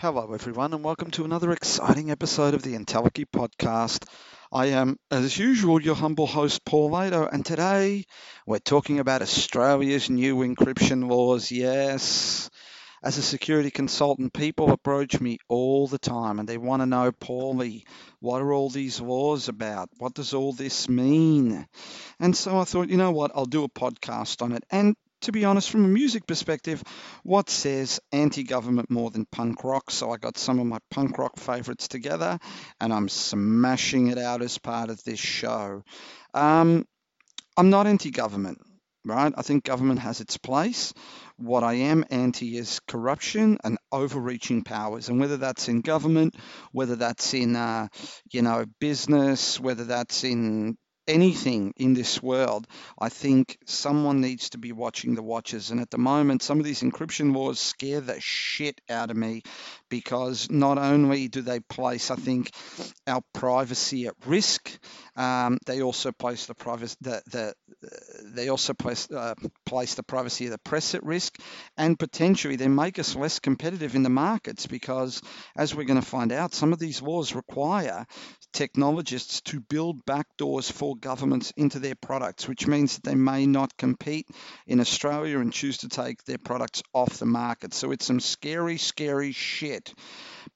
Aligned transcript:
Hello, 0.00 0.32
everyone, 0.32 0.72
and 0.72 0.82
welcome 0.82 1.10
to 1.10 1.26
another 1.26 1.52
exciting 1.52 2.10
episode 2.10 2.54
of 2.54 2.62
the 2.62 2.72
Entelechy 2.72 3.26
podcast. 3.26 4.08
I 4.50 4.68
am, 4.68 4.96
as 5.10 5.36
usual, 5.36 5.82
your 5.82 5.94
humble 5.94 6.26
host, 6.26 6.64
Paul 6.64 6.92
Lado, 6.92 7.28
and 7.30 7.44
today 7.44 8.06
we're 8.46 8.60
talking 8.60 8.98
about 8.98 9.20
Australia's 9.20 10.08
new 10.08 10.36
encryption 10.36 11.10
laws. 11.10 11.50
Yes, 11.50 12.48
as 13.02 13.18
a 13.18 13.22
security 13.22 13.70
consultant, 13.70 14.32
people 14.32 14.72
approach 14.72 15.20
me 15.20 15.36
all 15.48 15.86
the 15.86 15.98
time 15.98 16.38
and 16.38 16.48
they 16.48 16.56
want 16.56 16.80
to 16.80 16.86
know, 16.86 17.12
Paulie, 17.12 17.82
what 18.20 18.40
are 18.40 18.54
all 18.54 18.70
these 18.70 19.02
laws 19.02 19.48
about? 19.48 19.90
What 19.98 20.14
does 20.14 20.32
all 20.32 20.54
this 20.54 20.88
mean? 20.88 21.66
And 22.18 22.34
so 22.34 22.58
I 22.58 22.64
thought, 22.64 22.88
you 22.88 22.96
know 22.96 23.12
what, 23.12 23.32
I'll 23.34 23.44
do 23.44 23.64
a 23.64 23.68
podcast 23.68 24.40
on 24.40 24.52
it. 24.52 24.64
And 24.70 24.96
to 25.22 25.32
be 25.32 25.44
honest, 25.44 25.70
from 25.70 25.84
a 25.84 25.88
music 25.88 26.26
perspective, 26.26 26.82
what 27.22 27.50
says 27.50 28.00
anti 28.12 28.42
government 28.42 28.90
more 28.90 29.10
than 29.10 29.26
punk 29.26 29.64
rock? 29.64 29.90
So 29.90 30.10
I 30.12 30.16
got 30.16 30.38
some 30.38 30.58
of 30.58 30.66
my 30.66 30.78
punk 30.90 31.18
rock 31.18 31.36
favorites 31.38 31.88
together 31.88 32.38
and 32.80 32.92
I'm 32.92 33.08
smashing 33.08 34.08
it 34.08 34.18
out 34.18 34.42
as 34.42 34.58
part 34.58 34.90
of 34.90 35.02
this 35.04 35.20
show. 35.20 35.82
Um, 36.34 36.86
I'm 37.56 37.70
not 37.70 37.86
anti 37.86 38.10
government, 38.10 38.58
right? 39.04 39.32
I 39.36 39.42
think 39.42 39.64
government 39.64 40.00
has 40.00 40.20
its 40.20 40.36
place. 40.36 40.94
What 41.36 41.64
I 41.64 41.74
am 41.74 42.04
anti 42.10 42.56
is 42.56 42.80
corruption 42.86 43.58
and 43.64 43.78
overreaching 43.92 44.62
powers, 44.62 45.08
and 45.08 45.20
whether 45.20 45.36
that's 45.36 45.68
in 45.68 45.80
government, 45.80 46.36
whether 46.72 46.96
that's 46.96 47.34
in, 47.34 47.56
uh, 47.56 47.88
you 48.30 48.42
know, 48.42 48.64
business, 48.78 49.58
whether 49.58 49.84
that's 49.84 50.24
in 50.24 50.76
anything 51.10 51.74
in 51.76 51.94
this 51.94 52.22
world, 52.22 52.66
I 52.98 53.08
think 53.08 53.58
someone 53.66 54.20
needs 54.20 54.50
to 54.50 54.58
be 54.58 54.72
watching 54.72 55.14
the 55.14 55.22
watches. 55.22 55.70
And 55.70 55.80
at 55.80 55.90
the 55.90 55.98
moment, 55.98 56.42
some 56.42 56.58
of 56.58 56.64
these 56.64 56.82
encryption 56.82 57.34
laws 57.34 57.58
scare 57.58 58.00
the 58.00 58.20
shit 58.20 58.80
out 58.88 59.10
of 59.10 59.16
me 59.16 59.42
because 59.88 60.48
not 60.50 60.78
only 60.78 61.28
do 61.28 61.42
they 61.42 61.60
place, 61.60 62.10
I 62.10 62.16
think, 62.16 62.52
our 63.06 63.22
privacy 63.34 64.06
at 64.06 64.14
risk, 64.24 64.70
um, 65.16 65.58
they 65.66 65.82
also 65.82 66.12
place 66.12 66.46
the 66.46 66.54
privacy 66.54 66.96
the, 67.00 67.22
the 67.26 67.54
they 68.24 68.48
also 68.48 68.74
place 68.74 69.10
uh, 69.10 69.34
place 69.66 69.94
the 69.94 70.02
privacy 70.02 70.46
of 70.46 70.52
the 70.52 70.58
press 70.58 70.94
at 70.94 71.04
risk, 71.04 71.38
and 71.76 71.98
potentially 71.98 72.56
they 72.56 72.68
make 72.68 72.98
us 72.98 73.16
less 73.16 73.38
competitive 73.38 73.94
in 73.94 74.02
the 74.02 74.10
markets 74.10 74.66
because, 74.66 75.20
as 75.56 75.74
we're 75.74 75.84
going 75.84 76.00
to 76.00 76.06
find 76.06 76.32
out, 76.32 76.54
some 76.54 76.72
of 76.72 76.78
these 76.78 77.02
laws 77.02 77.34
require 77.34 78.06
technologists 78.52 79.40
to 79.42 79.60
build 79.60 80.04
backdoors 80.04 80.70
for 80.70 80.96
governments 80.96 81.52
into 81.56 81.78
their 81.78 81.94
products, 81.94 82.48
which 82.48 82.66
means 82.66 82.94
that 82.94 83.04
they 83.04 83.14
may 83.14 83.46
not 83.46 83.76
compete 83.76 84.28
in 84.66 84.80
Australia 84.80 85.38
and 85.38 85.52
choose 85.52 85.78
to 85.78 85.88
take 85.88 86.24
their 86.24 86.38
products 86.38 86.82
off 86.92 87.18
the 87.18 87.26
market. 87.26 87.74
So 87.74 87.92
it's 87.92 88.06
some 88.06 88.20
scary, 88.20 88.76
scary 88.76 89.32
shit. 89.32 89.94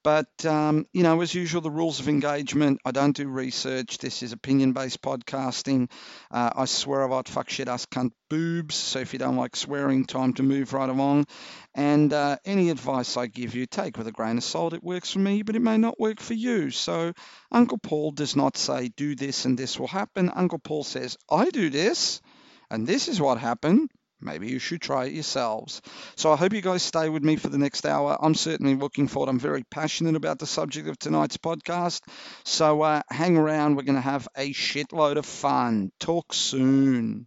But, 0.03 0.45
um, 0.45 0.87
you 0.93 1.03
know, 1.03 1.21
as 1.21 1.35
usual, 1.35 1.63
the 1.63 1.71
rules 1.71 2.01
of 2.01 2.09
engagement 2.09 2.81
I 2.85 2.91
don't 2.91 3.17
do 3.17 3.29
research. 3.29 3.99
This 3.99 4.23
is 4.23 4.33
opinion 4.33 4.73
based 4.73 5.01
podcasting. 5.01 5.91
Uh, 6.31 6.51
I 6.57 6.65
swear 6.67 7.03
a 7.03 7.11
lot, 7.11 7.29
fuck 7.29 7.49
shit, 7.49 7.69
ass 7.69 7.87
cunt 7.87 8.13
boobs. 8.35 8.75
So 8.75 8.99
if 8.99 9.13
you 9.13 9.21
don't 9.21 9.37
like 9.37 9.55
swearing, 9.55 10.07
time 10.07 10.35
to 10.35 10.43
move 10.43 10.73
right 10.73 10.89
along. 10.89 11.27
And 11.73 12.13
uh, 12.13 12.37
any 12.45 12.71
advice 12.71 13.17
I 13.17 13.29
give 13.29 13.55
you, 13.55 13.67
take 13.67 13.97
with 13.97 14.09
a 14.09 14.13
grain 14.13 14.39
of 14.39 14.43
salt. 14.43 14.73
It 14.73 14.83
works 14.83 15.13
for 15.13 15.21
me, 15.21 15.43
but 15.43 15.55
it 15.55 15.63
may 15.63 15.79
not 15.79 16.01
work 16.01 16.19
for 16.19 16.35
you. 16.35 16.71
So 16.71 17.13
Uncle 17.53 17.79
Paul 17.79 18.11
does 18.11 18.35
not 18.35 18.57
say, 18.57 18.89
do 18.89 19.15
this 19.15 19.45
and 19.45 19.57
this 19.57 19.79
will 19.79 19.87
happen. 19.87 20.31
Uncle 20.35 20.59
Paul 20.59 20.83
says, 20.83 21.17
I 21.31 21.51
do 21.51 21.71
this, 21.71 22.21
and 22.71 22.89
this 22.89 23.07
is 23.07 23.21
what 23.21 23.39
happened 23.39 23.89
maybe 24.25 24.49
you 24.49 24.59
should 24.59 24.81
try 24.81 25.05
it 25.05 25.13
yourselves. 25.13 25.83
So 26.17 26.33
I 26.33 26.37
hope 26.37 26.53
you 26.53 26.63
guys 26.63 26.83
stay 26.83 27.09
with 27.09 27.23
me 27.23 27.37
for 27.37 27.49
the 27.49 27.59
next 27.59 27.87
hour. 27.87 28.17
I'm 28.21 28.35
certainly 28.35 28.75
looking 28.75 29.07
forward. 29.07 29.29
I'm 29.29 29.39
very 29.39 29.63
passionate 29.65 30.17
about 30.17 30.39
the 30.39 30.47
subject 30.47 30.89
of 30.89 30.99
tonight's 30.99 31.37
podcast. 31.37 32.01
So 32.45 32.83
uh, 32.83 33.03
hang 33.11 33.37
around. 33.37 33.77
We're 33.77 33.83
going 33.83 33.97
to 33.97 34.01
have 34.01 34.27
a 34.37 34.53
shitload 34.53 35.17
of 35.17 35.27
fun. 35.27 35.93
Talk 36.01 36.33
soon. 36.33 37.27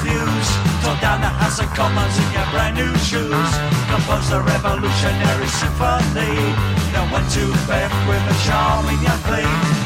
and 1.21 1.25
a 1.25 1.37
has 1.37 1.59
and 1.59 1.69
commas 1.71 2.17
in 2.17 2.29
your 2.33 2.47
brand 2.51 2.75
new 2.75 2.93
shoes. 3.05 3.51
Compose 3.89 4.31
a 4.31 4.41
revolutionary 4.41 5.47
symphony. 5.47 6.33
Now 6.93 7.05
went 7.13 7.29
to 7.37 7.45
bed 7.67 7.91
with 8.07 8.33
a 8.33 8.37
charm 8.45 8.87
in 8.89 9.01
your 9.01 9.19
feet. 9.29 9.80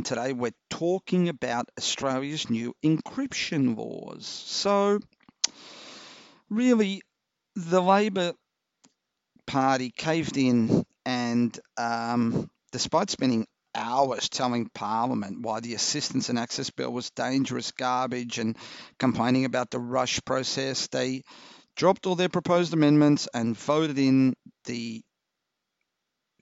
And 0.00 0.06
today 0.06 0.32
we're 0.32 0.50
talking 0.70 1.28
about 1.28 1.68
Australia's 1.78 2.48
new 2.48 2.74
encryption 2.82 3.76
laws. 3.76 4.24
So, 4.24 4.98
really, 6.48 7.02
the 7.54 7.82
Labor 7.82 8.32
Party 9.46 9.92
caved 9.94 10.38
in, 10.38 10.86
and 11.04 11.60
um, 11.76 12.48
despite 12.72 13.10
spending 13.10 13.46
hours 13.74 14.30
telling 14.30 14.70
Parliament 14.72 15.42
why 15.42 15.60
the 15.60 15.74
Assistance 15.74 16.30
and 16.30 16.38
Access 16.38 16.70
Bill 16.70 16.90
was 16.90 17.10
dangerous 17.10 17.70
garbage 17.72 18.38
and 18.38 18.56
complaining 18.98 19.44
about 19.44 19.70
the 19.70 19.78
rush 19.78 20.18
process, 20.24 20.88
they 20.88 21.24
dropped 21.76 22.06
all 22.06 22.14
their 22.14 22.30
proposed 22.30 22.72
amendments 22.72 23.28
and 23.34 23.54
voted 23.54 23.98
in 23.98 24.32
the 24.64 25.02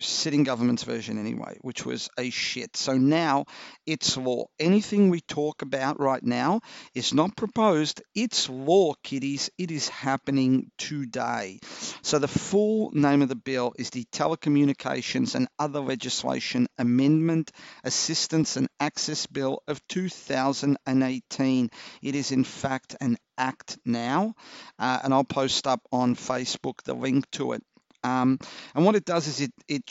sitting 0.00 0.44
government's 0.44 0.84
version 0.84 1.18
anyway, 1.18 1.58
which 1.60 1.84
was 1.84 2.08
a 2.18 2.30
shit. 2.30 2.76
So 2.76 2.96
now 2.96 3.46
it's 3.86 4.16
law. 4.16 4.46
Anything 4.58 5.10
we 5.10 5.20
talk 5.20 5.62
about 5.62 6.00
right 6.00 6.22
now 6.22 6.60
is 6.94 7.14
not 7.14 7.36
proposed, 7.36 8.02
it's 8.14 8.48
law, 8.48 8.94
kiddies. 9.02 9.50
It 9.58 9.70
is 9.70 9.88
happening 9.88 10.70
today. 10.78 11.60
So 12.02 12.18
the 12.18 12.28
full 12.28 12.90
name 12.92 13.22
of 13.22 13.28
the 13.28 13.36
bill 13.36 13.72
is 13.78 13.90
the 13.90 14.04
Telecommunications 14.12 15.34
and 15.34 15.48
Other 15.58 15.80
Legislation 15.80 16.66
Amendment, 16.78 17.50
Assistance 17.84 18.56
and 18.56 18.68
Access 18.80 19.26
Bill 19.26 19.62
of 19.66 19.86
2018. 19.88 21.70
It 22.02 22.14
is 22.14 22.32
in 22.32 22.44
fact 22.44 22.96
an 23.00 23.16
act 23.38 23.78
now, 23.84 24.34
uh, 24.78 24.98
and 25.02 25.14
I'll 25.14 25.24
post 25.24 25.66
up 25.66 25.80
on 25.92 26.16
Facebook 26.16 26.82
the 26.84 26.94
link 26.94 27.30
to 27.32 27.52
it. 27.52 27.62
Um, 28.04 28.38
and 28.74 28.84
what 28.84 28.94
it 28.96 29.04
does 29.04 29.26
is 29.26 29.40
it 29.40 29.52
it 29.66 29.82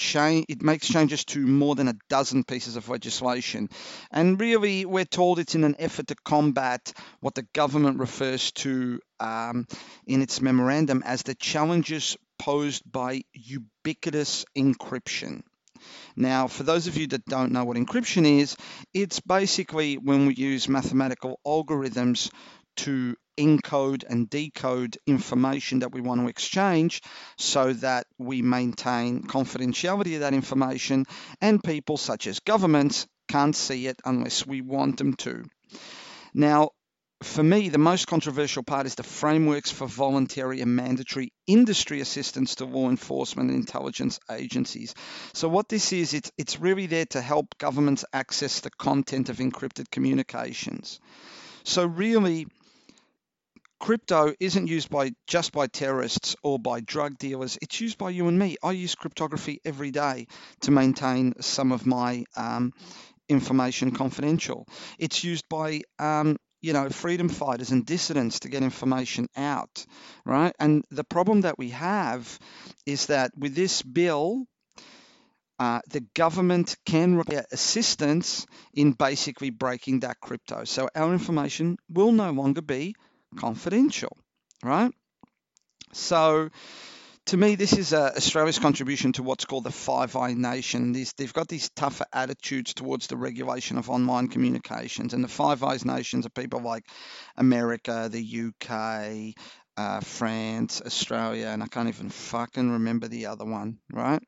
it 0.49 0.61
makes 0.61 0.87
changes 0.87 1.25
to 1.25 1.45
more 1.45 1.75
than 1.75 1.87
a 1.87 1.97
dozen 2.09 2.43
pieces 2.43 2.75
of 2.75 2.89
legislation, 2.89 3.69
and 4.11 4.39
really 4.39 4.85
we're 4.85 5.05
told 5.05 5.39
it's 5.39 5.55
in 5.55 5.63
an 5.63 5.75
effort 5.79 6.07
to 6.07 6.15
combat 6.23 6.93
what 7.19 7.35
the 7.35 7.47
government 7.53 7.99
refers 7.99 8.51
to 8.53 8.99
um, 9.19 9.65
in 10.05 10.21
its 10.21 10.41
memorandum 10.41 11.03
as 11.05 11.23
the 11.23 11.35
challenges 11.35 12.17
posed 12.39 12.89
by 12.89 13.23
ubiquitous 13.33 14.45
encryption. 14.57 15.41
Now, 16.15 16.47
for 16.47 16.63
those 16.63 16.87
of 16.87 16.97
you 16.97 17.07
that 17.07 17.25
don't 17.25 17.51
know 17.51 17.65
what 17.65 17.77
encryption 17.77 18.39
is, 18.39 18.55
it's 18.93 19.19
basically 19.19 19.97
when 19.97 20.25
we 20.25 20.33
use 20.33 20.67
mathematical 20.67 21.39
algorithms 21.45 22.31
to 22.77 23.15
encode 23.37 24.03
and 24.09 24.29
decode 24.29 24.97
information 25.05 25.79
that 25.79 25.91
we 25.91 26.01
want 26.01 26.21
to 26.21 26.27
exchange 26.27 27.01
so 27.37 27.73
that 27.73 28.07
we 28.17 28.41
maintain 28.41 29.23
confidentiality 29.23 30.15
of 30.15 30.21
that 30.21 30.33
information 30.33 31.05
and 31.41 31.63
people 31.63 31.97
such 31.97 32.27
as 32.27 32.39
governments 32.39 33.07
can't 33.27 33.55
see 33.55 33.87
it 33.87 33.99
unless 34.05 34.45
we 34.45 34.61
want 34.61 34.97
them 34.97 35.13
to. 35.13 35.43
Now, 36.33 36.71
for 37.23 37.41
me, 37.41 37.69
the 37.69 37.79
most 37.79 38.05
controversial 38.05 38.61
part 38.61 38.85
is 38.85 38.93
the 38.93 39.01
frameworks 39.01 39.71
for 39.71 39.87
voluntary 39.87 40.61
and 40.61 40.75
mandatory 40.75 41.33
industry 41.47 41.99
assistance 41.99 42.55
to 42.55 42.65
law 42.65 42.89
enforcement 42.89 43.49
and 43.49 43.59
intelligence 43.59 44.19
agencies. 44.29 44.93
So, 45.33 45.49
what 45.49 45.67
this 45.67 45.93
is, 45.93 46.13
it's, 46.13 46.31
it's 46.37 46.59
really 46.59 46.85
there 46.85 47.07
to 47.07 47.21
help 47.21 47.57
governments 47.57 48.05
access 48.13 48.59
the 48.59 48.69
content 48.69 49.29
of 49.29 49.37
encrypted 49.37 49.89
communications. 49.89 50.99
So, 51.63 51.87
really, 51.87 52.45
crypto 53.79 54.33
isn't 54.39 54.67
used 54.67 54.89
by 54.89 55.11
just 55.27 55.51
by 55.51 55.67
terrorists 55.67 56.35
or 56.43 56.59
by 56.59 56.79
drug 56.81 57.17
dealers. 57.17 57.57
It's 57.61 57.79
used 57.79 57.97
by 57.97 58.09
you 58.11 58.27
and 58.27 58.37
me. 58.37 58.57
I 58.63 58.71
use 58.71 58.95
cryptography 58.95 59.59
every 59.65 59.91
day 59.91 60.27
to 60.61 60.71
maintain 60.71 61.33
some 61.41 61.71
of 61.71 61.85
my 61.85 62.25
um, 62.35 62.73
information 63.29 63.91
confidential. 63.91 64.67
It's 64.99 65.23
used 65.23 65.47
by 65.49 65.81
um, 65.99 66.37
you 66.61 66.73
know 66.73 66.89
freedom 66.89 67.29
fighters 67.29 67.71
and 67.71 67.85
dissidents 67.85 68.39
to 68.41 68.49
get 68.49 68.63
information 68.63 69.27
out, 69.35 69.85
right? 70.25 70.53
And 70.59 70.83
the 70.89 71.03
problem 71.03 71.41
that 71.41 71.57
we 71.57 71.69
have 71.71 72.39
is 72.85 73.07
that 73.07 73.31
with 73.37 73.55
this 73.55 73.81
bill. 73.81 74.45
Uh, 75.59 75.81
the 75.89 76.01
government 76.13 76.77
can 76.85 77.15
require 77.15 77.43
assistance 77.51 78.45
in 78.75 78.91
basically 78.91 79.49
breaking 79.49 80.01
that 80.01 80.19
crypto. 80.21 80.63
So 80.65 80.87
our 80.93 81.11
information 81.11 81.77
will 81.89 82.11
no 82.11 82.29
longer 82.29 82.61
be 82.61 82.93
confidential, 83.35 84.17
right? 84.63 84.91
So, 85.93 86.49
to 87.27 87.37
me, 87.37 87.55
this 87.55 87.73
is 87.73 87.93
uh, 87.93 88.13
Australia's 88.15 88.59
contribution 88.59 89.13
to 89.13 89.23
what's 89.23 89.45
called 89.45 89.65
the 89.65 89.71
Five 89.71 90.15
Eye 90.15 90.33
Nation. 90.33 90.93
These, 90.93 91.13
they've 91.13 91.33
got 91.33 91.47
these 91.47 91.69
tougher 91.69 92.05
attitudes 92.13 92.73
towards 92.73 93.07
the 93.07 93.17
regulation 93.17 93.77
of 93.77 93.89
online 93.89 94.27
communications, 94.27 95.13
and 95.13 95.23
the 95.23 95.29
Five 95.29 95.63
Eyes 95.63 95.85
nations 95.85 96.25
are 96.25 96.29
people 96.29 96.61
like 96.61 96.85
America, 97.35 98.09
the 98.11 98.47
UK, 98.47 99.35
uh, 99.77 99.99
France, 100.01 100.81
Australia, 100.85 101.47
and 101.47 101.61
I 101.61 101.67
can't 101.67 101.89
even 101.89 102.09
fucking 102.09 102.71
remember 102.71 103.07
the 103.07 103.27
other 103.27 103.45
one, 103.45 103.79
right? 103.91 104.21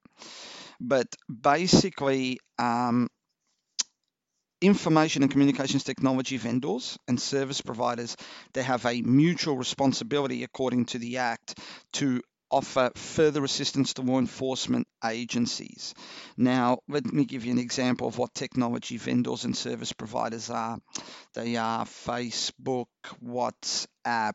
but 0.80 1.08
basically, 1.30 2.40
um, 2.58 3.10
information 4.62 5.24
and 5.24 5.32
communications 5.32 5.84
technology 5.84 6.38
vendors 6.38 6.98
and 7.08 7.20
service 7.20 7.62
providers 7.62 8.18
they 8.54 8.64
have 8.64 8.86
a 8.86 9.02
mutual 9.02 9.58
responsibility 9.58 10.44
according 10.44 10.86
to 10.86 11.00
the 11.00 11.18
act 11.18 11.58
to 11.94 12.22
offer 12.52 12.92
further 12.96 13.44
assistance 13.44 13.94
to 13.94 14.02
law 14.02 14.18
enforcement 14.18 14.88
agencies. 15.06 15.94
Now, 16.38 16.80
let 16.88 17.06
me 17.06 17.26
give 17.26 17.46
you 17.46 17.52
an 17.52 17.60
example 17.60 18.08
of 18.08 18.18
what 18.18 18.34
technology 18.34 18.98
vendors 18.98 19.46
and 19.46 19.56
service 19.56 19.94
providers 19.94 20.50
are. 20.50 20.80
They 21.34 21.58
are 21.58 21.86
Facebook, 21.86 22.88
WhatsApp, 23.24 24.34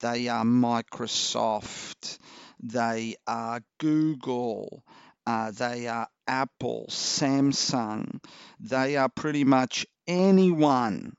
they 0.00 0.28
are 0.28 0.44
Microsoft, 0.44 2.18
they 2.62 3.16
are 3.26 3.60
Google, 3.78 4.82
uh, 5.26 5.50
they 5.50 5.88
are 5.88 6.08
Apple, 6.26 6.86
Samsung. 6.90 8.20
They 8.60 8.96
are 8.96 9.08
pretty 9.08 9.44
much 9.44 9.86
anyone 10.06 11.14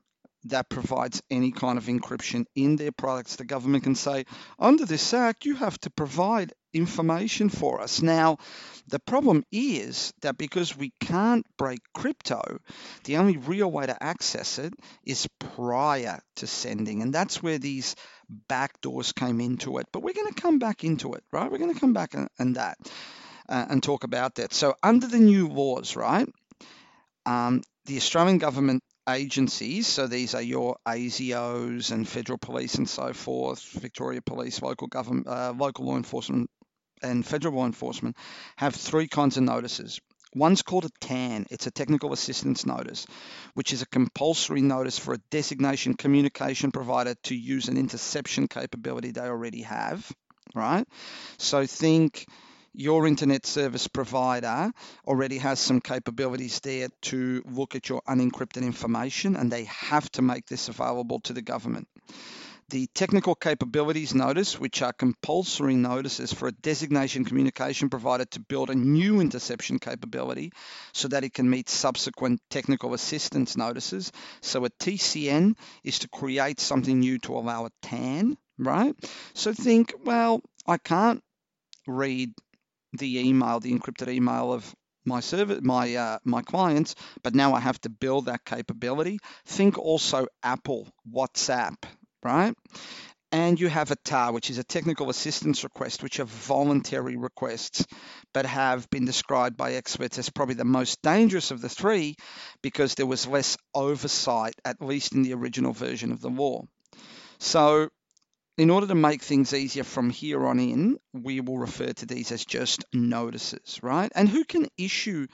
that 0.48 0.68
provides 0.68 1.22
any 1.30 1.50
kind 1.50 1.78
of 1.78 1.86
encryption 1.86 2.44
in 2.54 2.76
their 2.76 2.92
products. 2.92 3.36
The 3.36 3.44
government 3.44 3.84
can 3.84 3.94
say, 3.94 4.26
under 4.58 4.84
this 4.86 5.12
act, 5.12 5.44
you 5.44 5.56
have 5.56 5.78
to 5.80 5.90
provide 5.90 6.52
information 6.72 7.48
for 7.48 7.80
us. 7.80 8.02
Now, 8.02 8.38
the 8.86 9.00
problem 9.00 9.44
is 9.50 10.12
that 10.22 10.38
because 10.38 10.76
we 10.76 10.92
can't 11.00 11.44
break 11.58 11.80
crypto, 11.94 12.58
the 13.04 13.16
only 13.16 13.38
real 13.38 13.70
way 13.70 13.86
to 13.86 14.02
access 14.02 14.58
it 14.58 14.74
is 15.02 15.28
prior 15.40 16.20
to 16.36 16.46
sending. 16.46 17.02
And 17.02 17.12
that's 17.12 17.42
where 17.42 17.58
these 17.58 17.96
backdoors 18.48 19.14
came 19.14 19.40
into 19.40 19.78
it. 19.78 19.86
But 19.92 20.02
we're 20.02 20.14
going 20.14 20.32
to 20.32 20.40
come 20.40 20.58
back 20.58 20.84
into 20.84 21.14
it, 21.14 21.24
right? 21.32 21.50
We're 21.50 21.58
going 21.58 21.74
to 21.74 21.80
come 21.80 21.94
back 21.94 22.14
and 22.14 22.56
that 22.56 22.78
uh, 23.48 23.66
and 23.68 23.82
talk 23.82 24.04
about 24.04 24.36
that. 24.36 24.52
So, 24.52 24.74
under 24.82 25.06
the 25.06 25.18
new 25.18 25.48
laws, 25.48 25.96
right, 25.96 26.28
um, 27.24 27.62
the 27.86 27.96
Australian 27.96 28.38
government 28.38 28.82
agencies, 29.08 29.86
so 29.86 30.06
these 30.06 30.34
are 30.34 30.42
your 30.42 30.76
ASIOs 30.86 31.92
and 31.92 32.08
federal 32.08 32.38
police 32.38 32.74
and 32.76 32.88
so 32.88 33.12
forth, 33.12 33.62
Victoria 33.72 34.20
Police, 34.22 34.62
local 34.62 34.88
government, 34.88 35.28
uh, 35.28 35.52
local 35.56 35.86
law 35.86 35.96
enforcement, 35.96 36.50
and 37.02 37.24
federal 37.24 37.54
law 37.54 37.66
enforcement, 37.66 38.16
have 38.56 38.74
three 38.74 39.06
kinds 39.06 39.36
of 39.36 39.44
notices. 39.44 40.00
One's 40.34 40.62
called 40.62 40.84
a 40.84 40.90
TAN, 41.00 41.46
it's 41.50 41.66
a 41.66 41.70
technical 41.70 42.12
assistance 42.12 42.66
notice, 42.66 43.06
which 43.54 43.72
is 43.72 43.80
a 43.80 43.86
compulsory 43.86 44.60
notice 44.60 44.98
for 44.98 45.14
a 45.14 45.20
designation 45.30 45.94
communication 45.94 46.72
provider 46.72 47.14
to 47.24 47.34
use 47.34 47.68
an 47.68 47.78
interception 47.78 48.48
capability 48.48 49.12
they 49.12 49.22
already 49.22 49.62
have, 49.62 50.10
right? 50.54 50.86
So 51.38 51.64
think 51.64 52.26
your 52.76 53.06
internet 53.06 53.46
service 53.46 53.88
provider 53.88 54.70
already 55.06 55.38
has 55.38 55.58
some 55.58 55.80
capabilities 55.80 56.60
there 56.60 56.88
to 57.00 57.42
look 57.50 57.74
at 57.74 57.88
your 57.88 58.02
unencrypted 58.06 58.62
information 58.62 59.34
and 59.34 59.50
they 59.50 59.64
have 59.64 60.10
to 60.12 60.22
make 60.22 60.46
this 60.46 60.68
available 60.68 61.20
to 61.20 61.32
the 61.32 61.42
government. 61.42 61.88
The 62.68 62.88
technical 62.94 63.36
capabilities 63.36 64.12
notice, 64.12 64.58
which 64.58 64.82
are 64.82 64.92
compulsory 64.92 65.76
notices 65.76 66.32
for 66.32 66.48
a 66.48 66.52
designation 66.52 67.24
communication 67.24 67.88
provider 67.88 68.24
to 68.24 68.40
build 68.40 68.70
a 68.70 68.74
new 68.74 69.20
interception 69.20 69.78
capability 69.78 70.52
so 70.92 71.06
that 71.08 71.22
it 71.22 71.32
can 71.32 71.48
meet 71.48 71.68
subsequent 71.68 72.40
technical 72.50 72.92
assistance 72.92 73.56
notices. 73.56 74.10
So 74.40 74.64
a 74.64 74.70
TCN 74.70 75.56
is 75.84 76.00
to 76.00 76.08
create 76.08 76.58
something 76.58 76.98
new 76.98 77.18
to 77.20 77.34
allow 77.34 77.66
a 77.66 77.70
TAN, 77.82 78.36
right? 78.58 78.96
So 79.32 79.52
think, 79.52 79.94
well, 80.04 80.42
I 80.66 80.78
can't 80.78 81.22
read 81.86 82.32
the 82.96 83.28
email, 83.28 83.60
the 83.60 83.72
encrypted 83.72 84.08
email 84.08 84.52
of 84.52 84.74
my 85.04 85.20
server, 85.20 85.60
my 85.62 85.94
uh, 85.94 86.18
my 86.24 86.42
clients, 86.42 86.94
but 87.22 87.34
now 87.34 87.54
I 87.54 87.60
have 87.60 87.80
to 87.82 87.88
build 87.88 88.26
that 88.26 88.44
capability. 88.44 89.18
Think 89.46 89.78
also 89.78 90.26
Apple 90.42 90.88
WhatsApp, 91.10 91.76
right? 92.22 92.54
And 93.32 93.60
you 93.60 93.68
have 93.68 93.90
a 93.90 93.96
TAR, 93.96 94.32
which 94.32 94.50
is 94.50 94.58
a 94.58 94.64
technical 94.64 95.10
assistance 95.10 95.64
request, 95.64 96.02
which 96.02 96.20
are 96.20 96.24
voluntary 96.24 97.16
requests, 97.16 97.84
but 98.32 98.46
have 98.46 98.88
been 98.88 99.04
described 99.04 99.56
by 99.56 99.72
experts 99.72 100.18
as 100.18 100.30
probably 100.30 100.54
the 100.54 100.64
most 100.64 101.02
dangerous 101.02 101.50
of 101.50 101.60
the 101.60 101.68
three 101.68 102.14
because 102.62 102.94
there 102.94 103.06
was 103.06 103.26
less 103.26 103.56
oversight, 103.74 104.54
at 104.64 104.80
least 104.80 105.12
in 105.12 105.22
the 105.22 105.34
original 105.34 105.72
version 105.72 106.12
of 106.12 106.20
the 106.20 106.30
law. 106.30 106.62
So 107.38 107.88
in 108.58 108.70
order 108.70 108.86
to 108.86 108.94
make 108.94 109.22
things 109.22 109.52
easier 109.52 109.84
from 109.84 110.10
here 110.10 110.46
on 110.46 110.58
in, 110.58 110.98
we 111.12 111.40
will 111.40 111.58
refer 111.58 111.92
to 111.92 112.06
these 112.06 112.32
as 112.32 112.44
just 112.44 112.84
notices, 112.92 113.80
right? 113.82 114.10
And 114.14 114.28
who 114.28 114.44
can 114.44 114.68
issue 114.78 115.26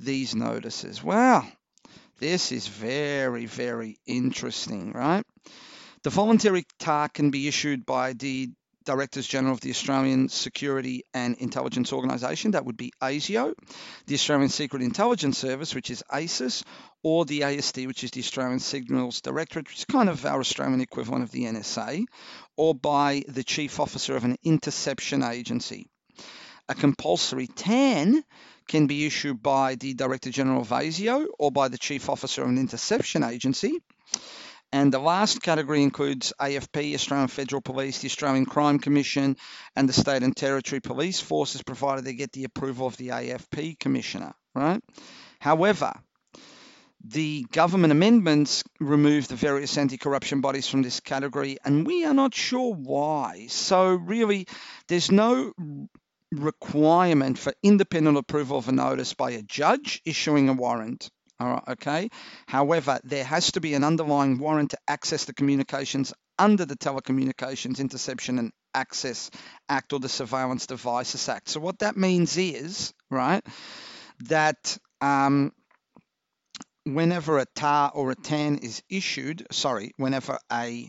these 0.00 0.34
notices? 0.34 1.02
Well, 1.02 1.46
this 2.18 2.50
is 2.50 2.66
very, 2.66 3.46
very 3.46 3.98
interesting, 4.06 4.92
right? 4.92 5.24
The 6.02 6.10
voluntary 6.10 6.64
TAR 6.78 7.08
can 7.08 7.30
be 7.30 7.48
issued 7.48 7.86
by 7.86 8.12
the 8.14 8.50
Directors 8.86 9.26
General 9.26 9.52
of 9.52 9.60
the 9.60 9.70
Australian 9.70 10.28
Security 10.28 11.02
and 11.12 11.36
Intelligence 11.36 11.92
Organisation, 11.92 12.52
that 12.52 12.64
would 12.64 12.76
be 12.76 12.92
ASIO, 13.02 13.52
the 14.06 14.14
Australian 14.14 14.48
Secret 14.48 14.80
Intelligence 14.80 15.36
Service, 15.36 15.74
which 15.74 15.90
is 15.90 16.04
ASIS, 16.10 16.62
or 17.02 17.24
the 17.24 17.40
ASD, 17.40 17.86
which 17.86 18.04
is 18.04 18.12
the 18.12 18.20
Australian 18.20 18.60
Signals 18.60 19.20
Directorate, 19.20 19.68
which 19.68 19.78
is 19.78 19.84
kind 19.84 20.08
of 20.08 20.24
our 20.24 20.40
Australian 20.40 20.80
equivalent 20.80 21.24
of 21.24 21.32
the 21.32 21.44
NSA, 21.44 22.04
or 22.56 22.74
by 22.74 23.24
the 23.28 23.44
Chief 23.44 23.80
Officer 23.80 24.16
of 24.16 24.24
an 24.24 24.36
interception 24.44 25.22
agency. 25.22 25.88
A 26.68 26.74
compulsory 26.74 27.48
TAN 27.48 28.24
can 28.68 28.86
be 28.86 29.06
issued 29.06 29.42
by 29.42 29.74
the 29.74 29.94
Director 29.94 30.30
General 30.30 30.62
of 30.62 30.68
ASIO 30.68 31.26
or 31.38 31.52
by 31.52 31.68
the 31.68 31.78
Chief 31.78 32.08
Officer 32.08 32.42
of 32.42 32.48
an 32.48 32.58
interception 32.58 33.22
agency. 33.22 33.80
And 34.72 34.92
the 34.92 34.98
last 34.98 35.42
category 35.42 35.82
includes 35.82 36.32
AFP, 36.40 36.94
Australian 36.94 37.28
Federal 37.28 37.62
Police, 37.62 38.00
the 38.00 38.08
Australian 38.08 38.46
Crime 38.46 38.78
Commission, 38.78 39.36
and 39.74 39.88
the 39.88 39.92
state 39.92 40.22
and 40.22 40.36
territory 40.36 40.80
police 40.80 41.20
forces, 41.20 41.62
provided 41.62 42.04
they 42.04 42.14
get 42.14 42.32
the 42.32 42.44
approval 42.44 42.86
of 42.86 42.96
the 42.96 43.08
AFP 43.08 43.78
Commissioner, 43.78 44.34
right? 44.54 44.82
However, 45.38 45.94
the 47.04 47.46
government 47.52 47.92
amendments 47.92 48.64
remove 48.80 49.28
the 49.28 49.36
various 49.36 49.78
anti 49.78 49.96
corruption 49.96 50.40
bodies 50.40 50.66
from 50.66 50.82
this 50.82 51.00
category, 51.00 51.58
and 51.64 51.86
we 51.86 52.04
are 52.04 52.14
not 52.14 52.34
sure 52.34 52.74
why. 52.74 53.46
So, 53.48 53.94
really, 53.94 54.48
there's 54.88 55.12
no 55.12 55.52
requirement 56.32 57.38
for 57.38 57.52
independent 57.62 58.16
approval 58.16 58.58
of 58.58 58.68
a 58.68 58.72
notice 58.72 59.14
by 59.14 59.32
a 59.32 59.42
judge 59.42 60.02
issuing 60.04 60.48
a 60.48 60.52
warrant. 60.52 61.10
All 61.38 61.48
right, 61.48 61.62
okay. 61.68 62.08
However, 62.46 62.98
there 63.04 63.24
has 63.24 63.52
to 63.52 63.60
be 63.60 63.74
an 63.74 63.84
underlying 63.84 64.38
warrant 64.38 64.70
to 64.70 64.78
access 64.88 65.24
the 65.26 65.34
communications 65.34 66.12
under 66.38 66.64
the 66.64 66.76
Telecommunications 66.76 67.78
Interception 67.78 68.38
and 68.38 68.52
Access 68.74 69.30
Act 69.68 69.92
or 69.92 70.00
the 70.00 70.08
Surveillance 70.08 70.66
Devices 70.66 71.28
Act. 71.28 71.48
So, 71.48 71.60
what 71.60 71.80
that 71.80 71.96
means 71.96 72.36
is, 72.38 72.94
right, 73.10 73.44
that 74.20 74.78
um, 75.02 75.52
whenever 76.84 77.38
a 77.38 77.46
TAR 77.54 77.90
or 77.94 78.10
a 78.10 78.14
TAN 78.14 78.58
is 78.58 78.82
issued, 78.88 79.46
sorry, 79.50 79.92
whenever 79.96 80.38
a, 80.52 80.88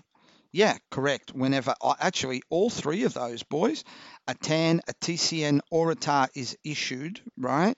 yeah, 0.52 0.78
correct, 0.92 1.32
whenever, 1.34 1.74
uh, 1.82 1.96
actually, 2.00 2.42
all 2.50 2.70
three 2.70 3.04
of 3.04 3.14
those 3.14 3.44
boys, 3.44 3.84
a 4.28 4.34
TAN, 4.36 4.82
a 4.88 4.94
TCN, 4.94 5.60
or 5.72 5.92
a 5.92 5.96
TAR 5.96 6.30
is 6.36 6.58
issued, 6.64 7.20
right? 7.38 7.76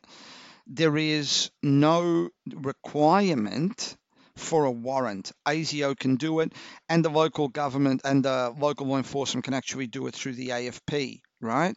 There 0.70 0.96
is 0.98 1.50
no 1.64 2.30
requirement 2.54 3.98
for 4.38 4.66
a 4.66 4.72
warrant. 4.72 5.32
ASIO 5.46 5.98
can 5.98 6.16
do 6.16 6.40
it, 6.40 6.54
and 6.88 7.04
the 7.04 7.10
local 7.10 7.50
government 7.50 8.02
and 8.06 8.24
the 8.24 8.54
local 8.58 8.88
law 8.88 8.98
enforcement 8.98 9.44
can 9.44 9.54
actually 9.54 9.88
do 9.88 10.08
it 10.08 10.16
through 10.16 10.34
the 10.34 10.50
AFP, 10.50 11.22
right? 11.42 11.76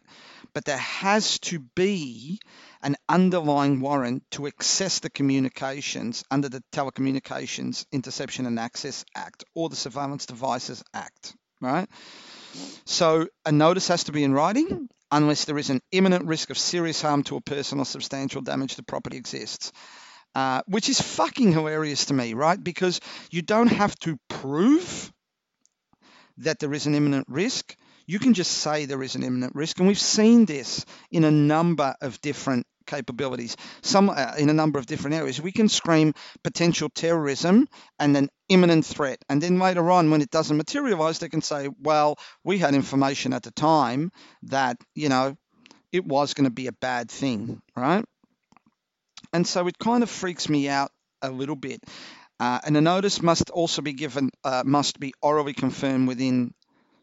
But 0.53 0.65
there 0.65 0.77
has 0.77 1.39
to 1.39 1.59
be 1.75 2.39
an 2.81 2.95
underlying 3.09 3.81
warrant 3.81 4.23
to 4.31 4.47
access 4.47 4.99
the 4.99 5.09
communications 5.09 6.23
under 6.31 6.47
the 6.47 6.63
Telecommunications 6.71 7.85
Interception 7.91 8.45
and 8.45 8.59
Access 8.59 9.03
Act 9.15 9.43
or 9.55 9.69
the 9.69 9.75
Surveillance 9.75 10.25
Devices 10.25 10.83
Act, 10.93 11.35
right? 11.59 11.89
So 12.85 13.27
a 13.45 13.51
notice 13.51 13.87
has 13.87 14.05
to 14.05 14.11
be 14.11 14.23
in 14.23 14.33
writing 14.33 14.87
unless 15.13 15.45
there 15.45 15.59
is 15.59 15.69
an 15.69 15.79
imminent 15.91 16.25
risk 16.25 16.49
of 16.49 16.57
serious 16.57 17.01
harm 17.01 17.21
to 17.23 17.37
a 17.37 17.41
person 17.41 17.79
or 17.79 17.85
substantial 17.85 18.41
damage 18.41 18.75
to 18.75 18.83
property 18.83 19.15
exists. 19.15 19.71
Uh, 20.35 20.63
which 20.65 20.89
is 20.89 20.99
fucking 20.99 21.51
hilarious 21.51 22.05
to 22.05 22.13
me, 22.15 22.33
right? 22.33 22.61
Because 22.61 22.99
you 23.29 23.43
don't 23.43 23.67
have 23.67 23.95
to 23.99 24.17
prove 24.27 25.13
that 26.37 26.57
there 26.57 26.73
is 26.73 26.87
an 26.87 26.95
imminent 26.95 27.27
risk. 27.29 27.75
You 28.07 28.17
can 28.17 28.33
just 28.33 28.51
say 28.51 28.85
there 28.85 29.03
is 29.03 29.13
an 29.13 29.21
imminent 29.21 29.53
risk. 29.53 29.77
And 29.77 29.87
we've 29.87 29.99
seen 29.99 30.45
this 30.45 30.83
in 31.11 31.23
a 31.23 31.31
number 31.31 31.95
of 32.01 32.19
different 32.21 32.65
capabilities, 32.85 33.57
some 33.81 34.09
uh, 34.09 34.33
in 34.37 34.49
a 34.49 34.53
number 34.53 34.79
of 34.79 34.85
different 34.85 35.15
areas. 35.15 35.41
We 35.41 35.51
can 35.51 35.69
scream 35.69 36.13
potential 36.43 36.89
terrorism 36.89 37.67
and 37.99 38.15
an 38.15 38.29
imminent 38.49 38.85
threat, 38.85 39.19
and 39.29 39.41
then 39.41 39.59
later 39.59 39.89
on, 39.91 40.11
when 40.11 40.21
it 40.21 40.29
doesn't 40.29 40.57
materialize, 40.57 41.19
they 41.19 41.29
can 41.29 41.41
say, 41.41 41.69
"Well, 41.81 42.17
we 42.43 42.57
had 42.57 42.75
information 42.75 43.33
at 43.33 43.43
the 43.43 43.51
time 43.51 44.11
that 44.43 44.77
you 44.95 45.09
know." 45.09 45.35
it 45.91 46.03
was 46.03 46.33
going 46.33 46.45
to 46.45 46.51
be 46.51 46.65
a 46.65 46.71
bad 46.71 47.09
thing, 47.09 47.61
right? 47.75 48.03
And 49.31 49.47
so 49.47 49.67
it 49.67 49.77
kind 49.77 50.03
of 50.03 50.09
freaks 50.09 50.49
me 50.49 50.67
out 50.67 50.91
a 51.21 51.29
little 51.29 51.55
bit. 51.55 51.81
Uh, 52.39 52.59
and 52.65 52.75
a 52.75 52.81
notice 52.81 53.21
must 53.21 53.51
also 53.51 53.81
be 53.81 53.93
given, 53.93 54.31
uh, 54.43 54.63
must 54.65 54.99
be 54.99 55.13
orally 55.21 55.53
confirmed 55.53 56.07
within, 56.07 56.53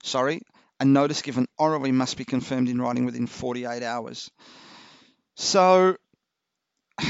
sorry, 0.02 0.42
a 0.80 0.84
notice 0.84 1.22
given 1.22 1.46
orally 1.56 1.92
must 1.92 2.16
be 2.16 2.24
confirmed 2.24 2.68
in 2.68 2.80
writing 2.80 3.04
within 3.04 3.26
48 3.26 3.82
hours. 3.82 4.30
So, 5.40 5.96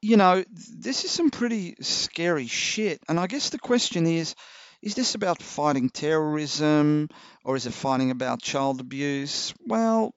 you 0.00 0.16
know, 0.16 0.44
this 0.48 1.04
is 1.04 1.10
some 1.10 1.30
pretty 1.30 1.74
scary 1.80 2.46
shit. 2.46 3.00
And 3.08 3.18
I 3.18 3.26
guess 3.26 3.50
the 3.50 3.58
question 3.58 4.06
is 4.06 4.34
is 4.80 4.94
this 4.94 5.16
about 5.16 5.42
fighting 5.42 5.90
terrorism 5.90 7.08
or 7.44 7.56
is 7.56 7.66
it 7.66 7.74
fighting 7.74 8.12
about 8.12 8.40
child 8.40 8.80
abuse? 8.80 9.52
Well, 9.66 10.14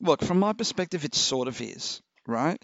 look, 0.00 0.24
from 0.24 0.38
my 0.38 0.54
perspective, 0.54 1.04
it 1.04 1.14
sort 1.14 1.48
of 1.48 1.60
is, 1.60 2.00
right? 2.26 2.56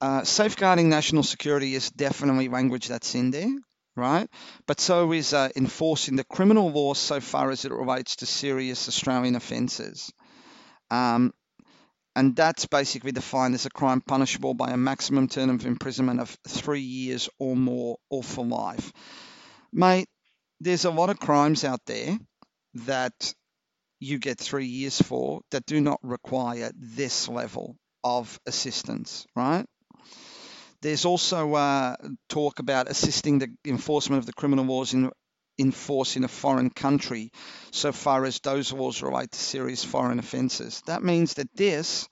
Uh, 0.00 0.24
safeguarding 0.24 0.88
national 0.88 1.24
security 1.24 1.74
is 1.74 1.90
definitely 1.90 2.48
language 2.48 2.88
that's 2.88 3.14
in 3.14 3.30
there, 3.30 3.54
right? 3.96 4.30
But 4.66 4.80
so 4.80 5.12
is 5.12 5.34
uh, 5.34 5.50
enforcing 5.56 6.16
the 6.16 6.24
criminal 6.24 6.70
law 6.70 6.94
so 6.94 7.20
far 7.20 7.50
as 7.50 7.66
it 7.66 7.72
relates 7.72 8.16
to 8.16 8.26
serious 8.26 8.88
Australian 8.88 9.36
offences. 9.36 10.10
Um, 10.90 11.34
and 12.16 12.36
that's 12.36 12.66
basically 12.66 13.12
defined 13.12 13.54
as 13.54 13.66
a 13.66 13.70
crime 13.70 14.00
punishable 14.00 14.54
by 14.54 14.70
a 14.70 14.76
maximum 14.76 15.28
term 15.28 15.50
of 15.50 15.66
imprisonment 15.66 16.20
of 16.20 16.36
three 16.46 16.80
years 16.80 17.28
or 17.38 17.56
more 17.56 17.98
or 18.10 18.22
for 18.22 18.44
life. 18.44 18.92
Mate, 19.72 20.08
there's 20.60 20.84
a 20.84 20.90
lot 20.90 21.10
of 21.10 21.18
crimes 21.18 21.64
out 21.64 21.80
there 21.86 22.18
that 22.86 23.34
you 24.00 24.18
get 24.18 24.38
three 24.38 24.66
years 24.66 25.00
for 25.00 25.40
that 25.50 25.66
do 25.66 25.80
not 25.80 25.98
require 26.02 26.70
this 26.76 27.28
level 27.28 27.76
of 28.02 28.38
assistance, 28.46 29.26
right? 29.34 29.66
There's 30.82 31.06
also 31.06 31.54
uh, 31.54 31.96
talk 32.28 32.58
about 32.58 32.90
assisting 32.90 33.38
the 33.38 33.48
enforcement 33.64 34.18
of 34.18 34.26
the 34.26 34.34
criminal 34.34 34.66
laws 34.66 34.92
in 34.92 35.10
enforce 35.58 36.16
in 36.16 36.24
a 36.24 36.28
foreign 36.28 36.70
country 36.70 37.30
so 37.70 37.92
far 37.92 38.24
as 38.24 38.40
those 38.40 38.72
laws 38.72 39.02
relate 39.02 39.30
to 39.32 39.38
serious 39.38 39.84
foreign 39.84 40.18
offences. 40.18 40.82
That 40.86 41.02
means 41.02 41.34
that 41.34 41.54
this 41.54 42.08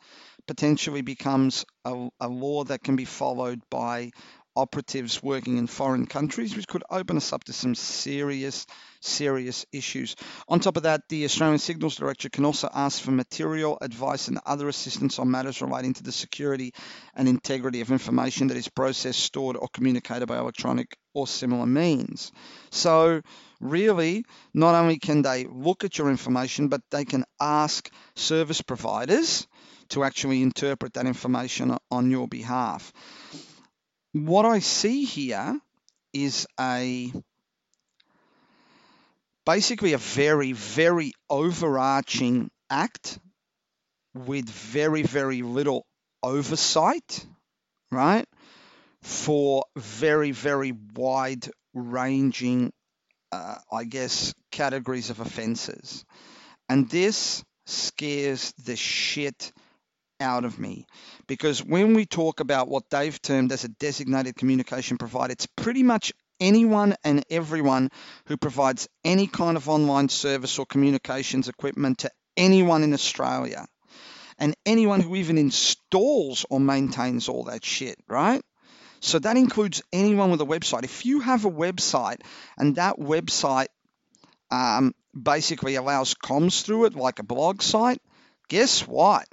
potentially 0.47 1.03
becomes 1.03 1.65
a, 1.85 2.09
a 2.21 2.29
law 2.29 2.65
that 2.65 2.83
can 2.83 2.97
be 2.97 3.05
followed 3.05 3.61
by 3.71 4.11
operatives 4.55 5.23
working 5.23 5.57
in 5.57 5.67
foreign 5.67 6.07
countries, 6.07 6.57
which 6.57 6.69
could 6.69 6.85
open 6.91 7.17
us 7.17 7.33
up 7.33 7.45
to 7.45 7.53
some 7.53 7.75
serious, 7.75 8.67
serious 9.01 9.65
issues. 9.73 10.17
On 10.49 10.61
top 10.61 10.77
of 10.77 10.85
that, 10.85 11.09
the 11.09 11.25
Australian 11.25 11.59
Signals 11.59 11.97
Director 11.97 12.29
can 12.29 12.45
also 12.45 12.69
ask 12.73 13.01
for 13.01 13.11
material, 13.11 13.79
advice, 13.81 14.29
and 14.29 14.39
other 14.45 14.69
assistance 14.69 15.19
on 15.19 15.31
matters 15.31 15.63
relating 15.63 15.95
to 15.95 16.03
the 16.03 16.13
security 16.13 16.73
and 17.15 17.29
integrity 17.29 17.81
of 17.81 17.91
information 17.91 18.49
that 18.49 18.57
is 18.57 18.69
processed, 18.69 19.21
stored, 19.21 19.57
or 19.57 19.69
communicated 19.73 20.27
by 20.27 20.39
electronic 20.39 20.97
or 21.15 21.27
similar 21.27 21.67
means. 21.67 22.33
So, 22.71 23.23
really, 23.61 24.25
not 24.55 24.75
only 24.75 24.99
can 24.99 25.23
they 25.23 25.45
look 25.45 25.85
at 25.85 25.99
your 25.99 26.11
information, 26.11 26.69
but 26.69 26.83
they 26.91 27.05
can 27.05 27.25
ask 27.41 27.91
service 28.17 28.61
providers 28.61 29.47
to 29.91 30.05
actually 30.05 30.43
interpret 30.43 30.95
that 30.95 31.07
information 31.07 31.77
on 31.91 32.11
your 32.11 32.27
behalf 32.27 32.93
what 34.13 34.45
I 34.45 34.59
see 34.59 35.05
here 35.05 35.59
is 36.13 36.47
a 36.61 37.13
basically 39.45 39.93
a 39.95 39.99
very, 39.99 40.53
very 40.53 41.13
overarching 41.29 42.51
act 42.71 43.19
with 44.15 44.49
very, 44.49 45.03
very 45.03 45.43
little 45.43 45.87
oversight, 46.23 47.27
right? 47.91 48.27
For 49.03 49.65
very, 49.77 50.31
very 50.31 50.73
wide 50.95 51.51
ranging, 51.75 52.73
uh, 53.33 53.57
I 53.73 53.85
guess, 53.85 54.35
categories 54.51 55.11
of 55.11 55.21
offences. 55.21 56.05
And 56.69 56.89
this 56.89 57.43
scares 57.67 58.53
the 58.65 58.77
shit 58.77 59.53
out 60.23 60.45
of 60.45 60.59
me 60.59 60.87
because 61.27 61.63
when 61.63 61.95
we 61.95 62.07
talk 62.07 62.41
about 62.41 62.69
what 62.69 62.89
they've 62.91 63.21
termed 63.21 63.53
as 63.53 63.65
a 63.65 63.69
designated 63.69 64.37
communication 64.37 64.97
provider, 64.97 65.33
it's 65.33 65.47
pretty 65.47 65.83
much 65.83 66.13
anyone 66.41 66.95
and 67.05 67.25
everyone 67.31 67.91
who 68.27 68.37
provides 68.37 68.89
any 69.05 69.27
kind 69.27 69.57
of 69.57 69.69
online 69.69 70.09
service 70.09 70.59
or 70.59 70.67
communications 70.67 71.49
equipment 71.49 71.99
to 71.99 72.11
anyone 72.37 72.83
in 72.83 72.95
Australia 72.95 73.67
and 74.39 74.57
anyone 74.67 75.01
who 75.01 75.17
even 75.17 75.39
installs 75.39 76.47
or 76.51 76.59
maintains 76.59 77.29
all 77.29 77.45
that 77.45 77.65
shit, 77.65 77.97
right? 78.09 78.43
So 79.01 79.19
that 79.19 79.37
includes 79.37 79.83
anyone 79.93 80.31
with 80.31 80.41
a 80.41 80.47
website. 80.47 80.85
If 80.85 81.05
you 81.05 81.21
have 81.21 81.45
a 81.45 81.51
website 81.51 82.21
and 82.57 82.77
that 82.77 82.99
website 82.99 83.67
um, 84.51 84.95
basically 85.21 85.75
allows 85.75 86.15
comms 86.15 86.63
through 86.63 86.87
it, 86.87 86.95
like 86.95 87.19
a 87.19 87.25
blog 87.25 87.63
site, 87.63 88.01
guess 88.49 88.87
what? 88.87 89.27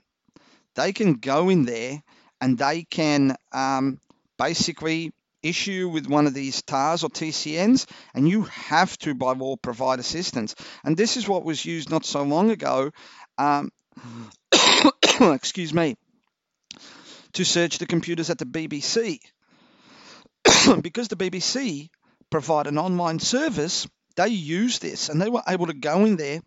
They 0.79 0.93
can 0.93 1.13
go 1.13 1.49
in 1.49 1.65
there 1.65 2.01
and 2.41 2.57
they 2.57 2.83
can 2.83 3.35
um, 3.51 3.99
basically 4.37 5.11
issue 5.43 5.89
with 5.89 6.07
one 6.07 6.27
of 6.27 6.33
these 6.33 6.61
TARs 6.61 7.03
or 7.03 7.09
TCNs, 7.09 7.85
and 8.13 8.27
you 8.27 8.43
have 8.43 8.97
to, 8.99 9.13
by 9.13 9.33
law, 9.33 9.55
provide 9.55 9.99
assistance. 9.99 10.55
And 10.83 10.97
this 10.97 11.17
is 11.17 11.27
what 11.27 11.45
was 11.45 11.63
used 11.65 11.89
not 11.89 12.05
so 12.05 12.23
long 12.23 12.51
ago, 12.51 12.91
um, 13.37 13.71
excuse 15.21 15.73
me, 15.73 15.97
to 17.33 17.45
search 17.45 17.77
the 17.77 17.85
computers 17.85 18.29
at 18.29 18.37
the 18.37 18.45
BBC. 18.45 19.19
because 20.81 21.07
the 21.07 21.15
BBC 21.15 21.89
provide 22.29 22.67
an 22.67 22.77
online 22.77 23.19
service, 23.19 23.87
they 24.15 24.29
use 24.29 24.79
this 24.79 25.09
and 25.09 25.21
they 25.21 25.29
were 25.29 25.43
able 25.47 25.67
to 25.67 25.73
go 25.73 26.05
in 26.05 26.17
there 26.17 26.41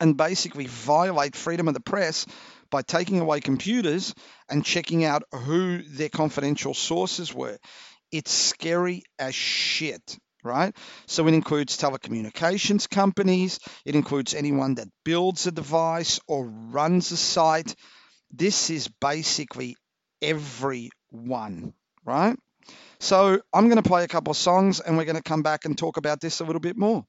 and 0.00 0.16
basically 0.16 0.66
violate 0.66 1.36
freedom 1.36 1.68
of 1.68 1.74
the 1.74 1.80
press 1.80 2.26
by 2.70 2.82
taking 2.82 3.20
away 3.20 3.40
computers 3.40 4.14
and 4.48 4.64
checking 4.64 5.04
out 5.04 5.22
who 5.32 5.82
their 5.82 6.08
confidential 6.08 6.74
sources 6.74 7.34
were. 7.34 7.58
It's 8.12 8.32
scary 8.32 9.02
as 9.18 9.34
shit, 9.34 10.18
right? 10.42 10.74
So 11.06 11.26
it 11.26 11.34
includes 11.34 11.76
telecommunications 11.76 12.88
companies, 12.88 13.58
it 13.84 13.94
includes 13.94 14.34
anyone 14.34 14.76
that 14.76 14.88
builds 15.04 15.46
a 15.46 15.52
device 15.52 16.20
or 16.26 16.46
runs 16.46 17.10
a 17.12 17.16
site. 17.16 17.74
This 18.30 18.70
is 18.70 18.88
basically 19.00 19.76
everyone, 20.22 21.74
right? 22.04 22.36
So 23.00 23.40
I'm 23.52 23.64
going 23.68 23.82
to 23.82 23.88
play 23.88 24.04
a 24.04 24.08
couple 24.08 24.30
of 24.30 24.36
songs 24.36 24.80
and 24.80 24.96
we're 24.96 25.04
going 25.04 25.16
to 25.16 25.22
come 25.22 25.42
back 25.42 25.64
and 25.64 25.76
talk 25.76 25.96
about 25.96 26.20
this 26.20 26.40
a 26.40 26.44
little 26.44 26.60
bit 26.60 26.76
more. 26.76 27.04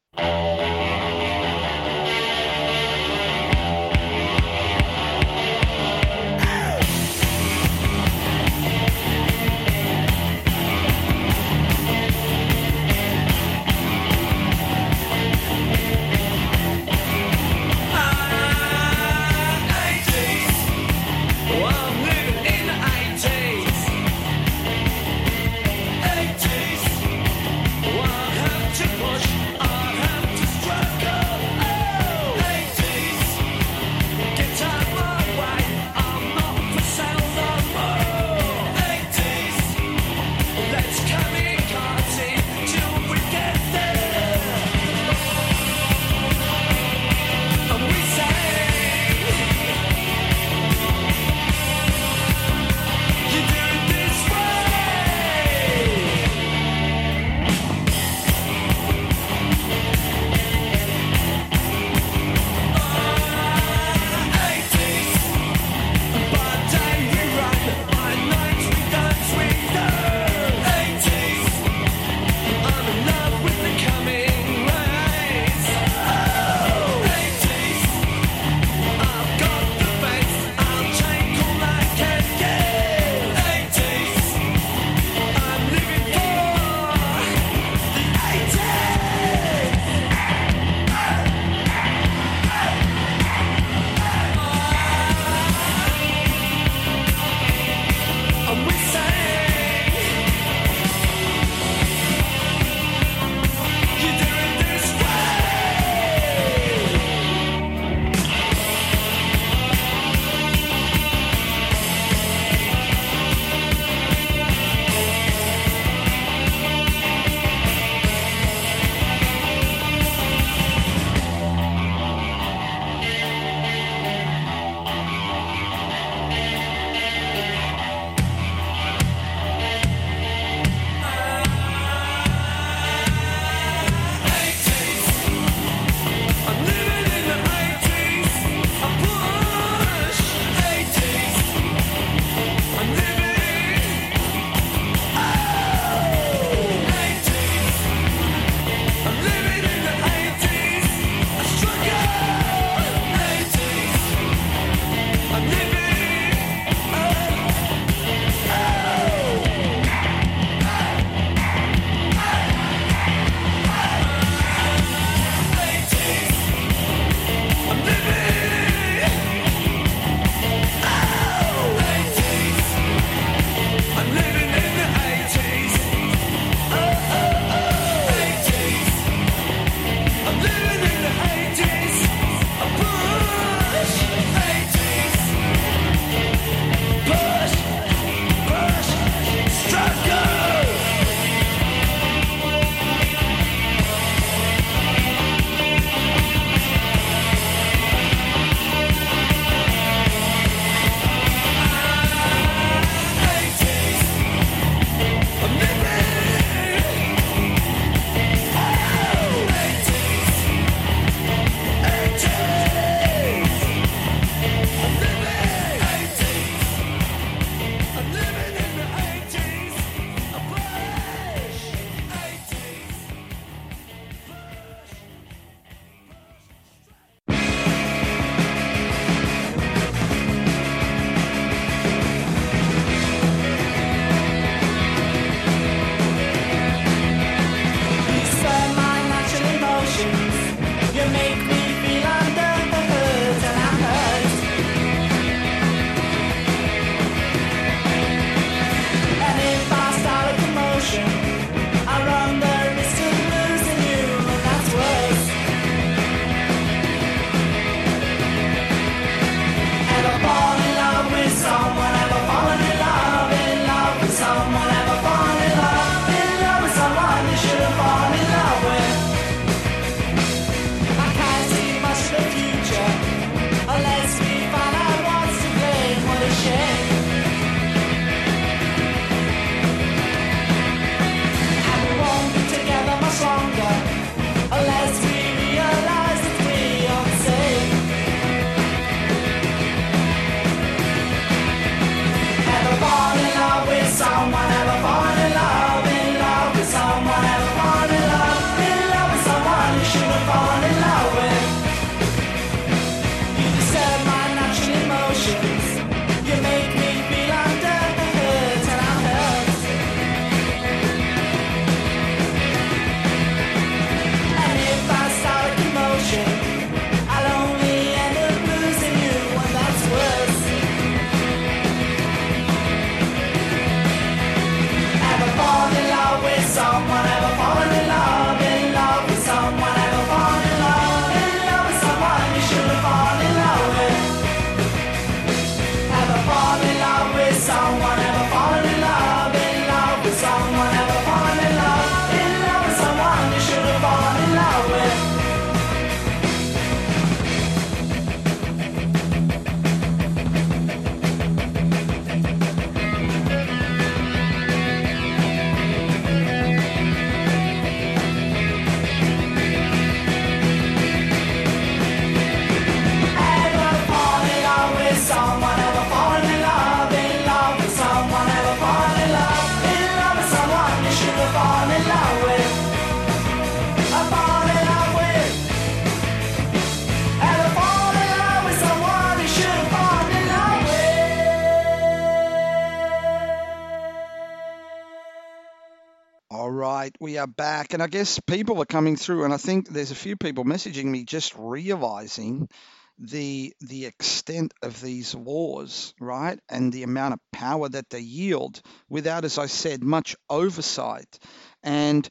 We 387.00 387.18
are 387.18 387.28
back, 387.28 387.74
and 387.74 387.84
I 387.84 387.88
guess 387.88 388.20
people 388.20 388.62
are 388.62 388.66
coming 388.66 388.96
through, 388.96 389.24
and 389.24 389.34
I 389.34 389.38
think 389.38 389.70
there's 389.70 389.92
a 389.92 389.96
few 389.96 390.16
people 390.16 390.46
messaging 390.46 390.86
me 390.86 391.04
just 391.04 391.36
realizing 391.38 392.50
the 392.98 393.54
the 393.62 393.86
extent 393.86 394.54
of 394.62 394.80
these 394.82 395.16
laws, 395.16 395.94
right, 396.00 396.40
and 396.50 396.72
the 396.72 396.84
amount 396.84 397.14
of 397.14 397.20
power 397.32 397.68
that 397.70 397.90
they 397.90 398.00
yield 398.00 398.62
without, 398.90 399.26
as 399.26 399.38
I 399.38 399.48
said, 399.48 399.84
much 399.84 400.16
oversight. 400.30 401.20
And 401.64 402.08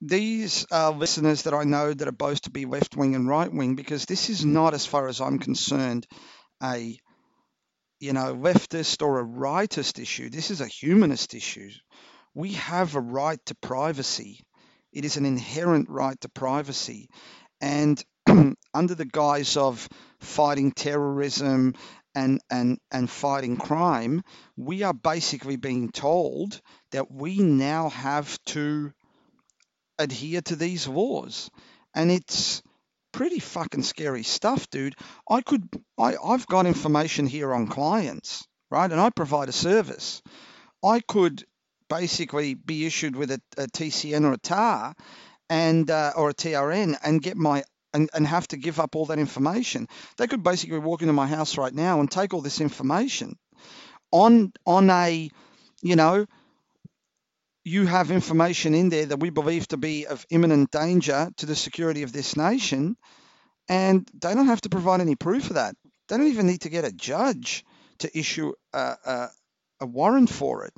these 0.00 0.66
are 0.70 0.92
listeners 0.92 1.42
that 1.42 1.54
I 1.54 1.64
know 1.64 1.92
that 1.92 2.08
are 2.08 2.12
both 2.12 2.42
to 2.42 2.50
be 2.50 2.66
left 2.66 2.96
wing 2.96 3.14
and 3.14 3.28
right 3.28 3.52
wing, 3.52 3.74
because 3.74 4.04
this 4.04 4.28
is 4.30 4.44
not, 4.44 4.74
as 4.74 4.86
far 4.86 5.08
as 5.08 5.20
I'm 5.20 5.38
concerned, 5.38 6.06
a 6.62 6.98
you 8.00 8.12
know 8.12 8.34
leftist 8.34 9.02
or 9.02 9.20
a 9.20 9.24
rightist 9.24 9.98
issue. 10.00 10.28
This 10.30 10.50
is 10.50 10.60
a 10.60 10.66
humanist 10.66 11.34
issue. 11.34 11.70
We 12.36 12.52
have 12.52 12.94
a 12.94 13.00
right 13.00 13.40
to 13.46 13.54
privacy. 13.54 14.40
It 14.92 15.06
is 15.06 15.16
an 15.16 15.24
inherent 15.24 15.88
right 15.88 16.20
to 16.20 16.28
privacy, 16.28 17.08
and 17.62 18.04
under 18.74 18.94
the 18.94 19.06
guise 19.06 19.56
of 19.56 19.88
fighting 20.20 20.72
terrorism 20.72 21.72
and, 22.14 22.42
and, 22.50 22.78
and 22.92 23.08
fighting 23.08 23.56
crime, 23.56 24.22
we 24.54 24.82
are 24.82 24.92
basically 24.92 25.56
being 25.56 25.90
told 25.90 26.60
that 26.90 27.10
we 27.10 27.38
now 27.38 27.88
have 27.88 28.38
to 28.48 28.92
adhere 29.98 30.42
to 30.42 30.56
these 30.56 30.86
laws. 30.86 31.50
And 31.94 32.10
it's 32.10 32.62
pretty 33.12 33.38
fucking 33.38 33.82
scary 33.82 34.24
stuff, 34.24 34.68
dude. 34.68 34.94
I 35.26 35.40
could, 35.40 35.66
I, 35.96 36.16
I've 36.22 36.46
got 36.46 36.66
information 36.66 37.26
here 37.26 37.54
on 37.54 37.66
clients, 37.66 38.46
right? 38.70 38.92
And 38.92 39.00
I 39.00 39.08
provide 39.08 39.48
a 39.48 39.52
service. 39.52 40.20
I 40.84 41.00
could 41.00 41.42
basically 41.88 42.54
be 42.54 42.86
issued 42.86 43.16
with 43.16 43.30
a, 43.30 43.40
a 43.56 43.66
TCN 43.66 44.24
or 44.24 44.32
a 44.32 44.38
TAR 44.38 44.94
and 45.48 45.90
uh, 45.90 46.12
or 46.16 46.30
a 46.30 46.34
TRN 46.34 46.96
and 47.02 47.22
get 47.22 47.36
my 47.36 47.64
and, 47.94 48.10
and 48.12 48.26
have 48.26 48.46
to 48.48 48.56
give 48.56 48.80
up 48.80 48.96
all 48.96 49.06
that 49.06 49.18
information. 49.18 49.88
They 50.18 50.26
could 50.26 50.42
basically 50.42 50.78
walk 50.78 51.02
into 51.02 51.14
my 51.14 51.26
house 51.26 51.56
right 51.56 51.72
now 51.72 52.00
and 52.00 52.10
take 52.10 52.34
all 52.34 52.42
this 52.42 52.60
information 52.60 53.36
on 54.12 54.52
on 54.66 54.90
a 54.90 55.30
you 55.82 55.96
know 55.96 56.26
you 57.64 57.84
have 57.86 58.10
information 58.12 58.74
in 58.74 58.88
there 58.88 59.06
that 59.06 59.18
we 59.20 59.30
believe 59.30 59.66
to 59.68 59.76
be 59.76 60.06
of 60.06 60.24
imminent 60.30 60.70
danger 60.70 61.30
to 61.36 61.46
the 61.46 61.56
security 61.56 62.02
of 62.02 62.12
this 62.12 62.36
nation 62.36 62.96
and 63.68 64.08
they 64.14 64.34
don't 64.34 64.46
have 64.46 64.60
to 64.60 64.68
provide 64.68 65.00
any 65.00 65.16
proof 65.16 65.48
of 65.48 65.54
that 65.54 65.74
they 66.08 66.16
don't 66.16 66.28
even 66.28 66.46
need 66.46 66.60
to 66.60 66.68
get 66.68 66.84
a 66.84 66.92
judge 66.92 67.64
to 67.98 68.18
issue 68.18 68.52
a, 68.72 68.96
a, 69.04 69.28
a 69.80 69.86
warrant 69.86 70.30
for 70.30 70.64
it 70.64 70.72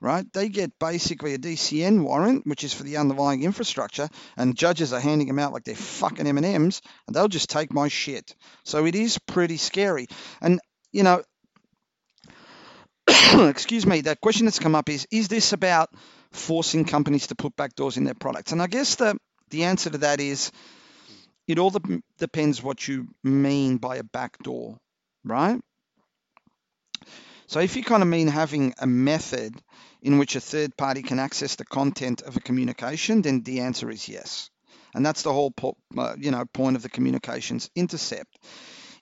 right? 0.00 0.24
They 0.32 0.48
get 0.48 0.78
basically 0.78 1.34
a 1.34 1.38
DCN 1.38 2.02
warrant, 2.02 2.46
which 2.46 2.64
is 2.64 2.72
for 2.72 2.84
the 2.84 2.98
underlying 2.98 3.42
infrastructure, 3.42 4.08
and 4.36 4.56
judges 4.56 4.92
are 4.92 5.00
handing 5.00 5.26
them 5.26 5.38
out 5.38 5.52
like 5.52 5.64
they're 5.64 5.74
fucking 5.74 6.26
M&Ms, 6.26 6.80
and 7.06 7.16
they'll 7.16 7.28
just 7.28 7.50
take 7.50 7.72
my 7.72 7.88
shit. 7.88 8.34
So 8.64 8.86
it 8.86 8.94
is 8.94 9.18
pretty 9.18 9.56
scary. 9.56 10.06
And, 10.40 10.60
you 10.92 11.02
know, 11.02 11.22
excuse 13.48 13.86
me, 13.86 14.00
the 14.00 14.16
question 14.16 14.46
that's 14.46 14.58
come 14.58 14.74
up 14.74 14.88
is, 14.88 15.06
is 15.10 15.28
this 15.28 15.52
about 15.52 15.90
forcing 16.32 16.84
companies 16.84 17.28
to 17.28 17.34
put 17.34 17.56
backdoors 17.56 17.96
in 17.96 18.04
their 18.04 18.14
products? 18.14 18.52
And 18.52 18.62
I 18.62 18.66
guess 18.66 18.94
the, 18.96 19.16
the 19.50 19.64
answer 19.64 19.90
to 19.90 19.98
that 19.98 20.20
is, 20.20 20.52
it 21.46 21.58
all 21.58 21.72
depends 22.18 22.62
what 22.62 22.86
you 22.86 23.08
mean 23.24 23.78
by 23.78 23.96
a 23.96 24.04
backdoor, 24.04 24.76
right? 25.24 25.58
So 27.48 27.60
if 27.60 27.76
you 27.76 27.82
kind 27.82 28.02
of 28.02 28.08
mean 28.08 28.28
having 28.28 28.74
a 28.78 28.86
method 28.86 29.60
in 30.02 30.18
which 30.18 30.36
a 30.36 30.40
third 30.40 30.76
party 30.76 31.02
can 31.02 31.18
access 31.18 31.56
the 31.56 31.64
content 31.64 32.22
of 32.22 32.36
a 32.36 32.40
communication, 32.40 33.22
then 33.22 33.42
the 33.42 33.60
answer 33.60 33.90
is 33.90 34.08
yes. 34.08 34.50
And 34.94 35.04
that's 35.04 35.22
the 35.22 35.32
whole 35.32 35.50
po- 35.50 35.76
uh, 35.96 36.14
you 36.18 36.30
know 36.30 36.44
point 36.44 36.76
of 36.76 36.82
the 36.82 36.90
communications 36.90 37.70
intercept. 37.74 38.38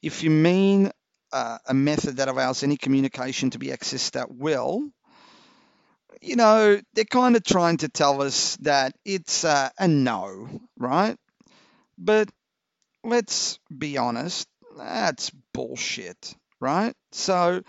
If 0.02 0.22
you 0.22 0.30
mean 0.30 0.92
uh, 1.32 1.58
a 1.66 1.74
method 1.74 2.18
that 2.18 2.28
allows 2.28 2.62
any 2.62 2.76
communication 2.76 3.50
to 3.50 3.58
be 3.58 3.68
accessed 3.68 4.18
at 4.20 4.32
will, 4.32 4.90
you 6.22 6.36
know, 6.36 6.80
they're 6.94 7.04
kind 7.04 7.36
of 7.36 7.44
trying 7.44 7.78
to 7.78 7.88
tell 7.88 8.22
us 8.22 8.56
that 8.58 8.94
it's 9.04 9.44
uh, 9.44 9.70
a 9.78 9.88
no, 9.88 10.48
right? 10.78 11.16
But 11.98 12.30
let's 13.04 13.58
be 13.76 13.98
honest, 13.98 14.48
that's 14.76 15.30
bullshit, 15.52 16.34
right? 16.60 16.94
So 17.12 17.62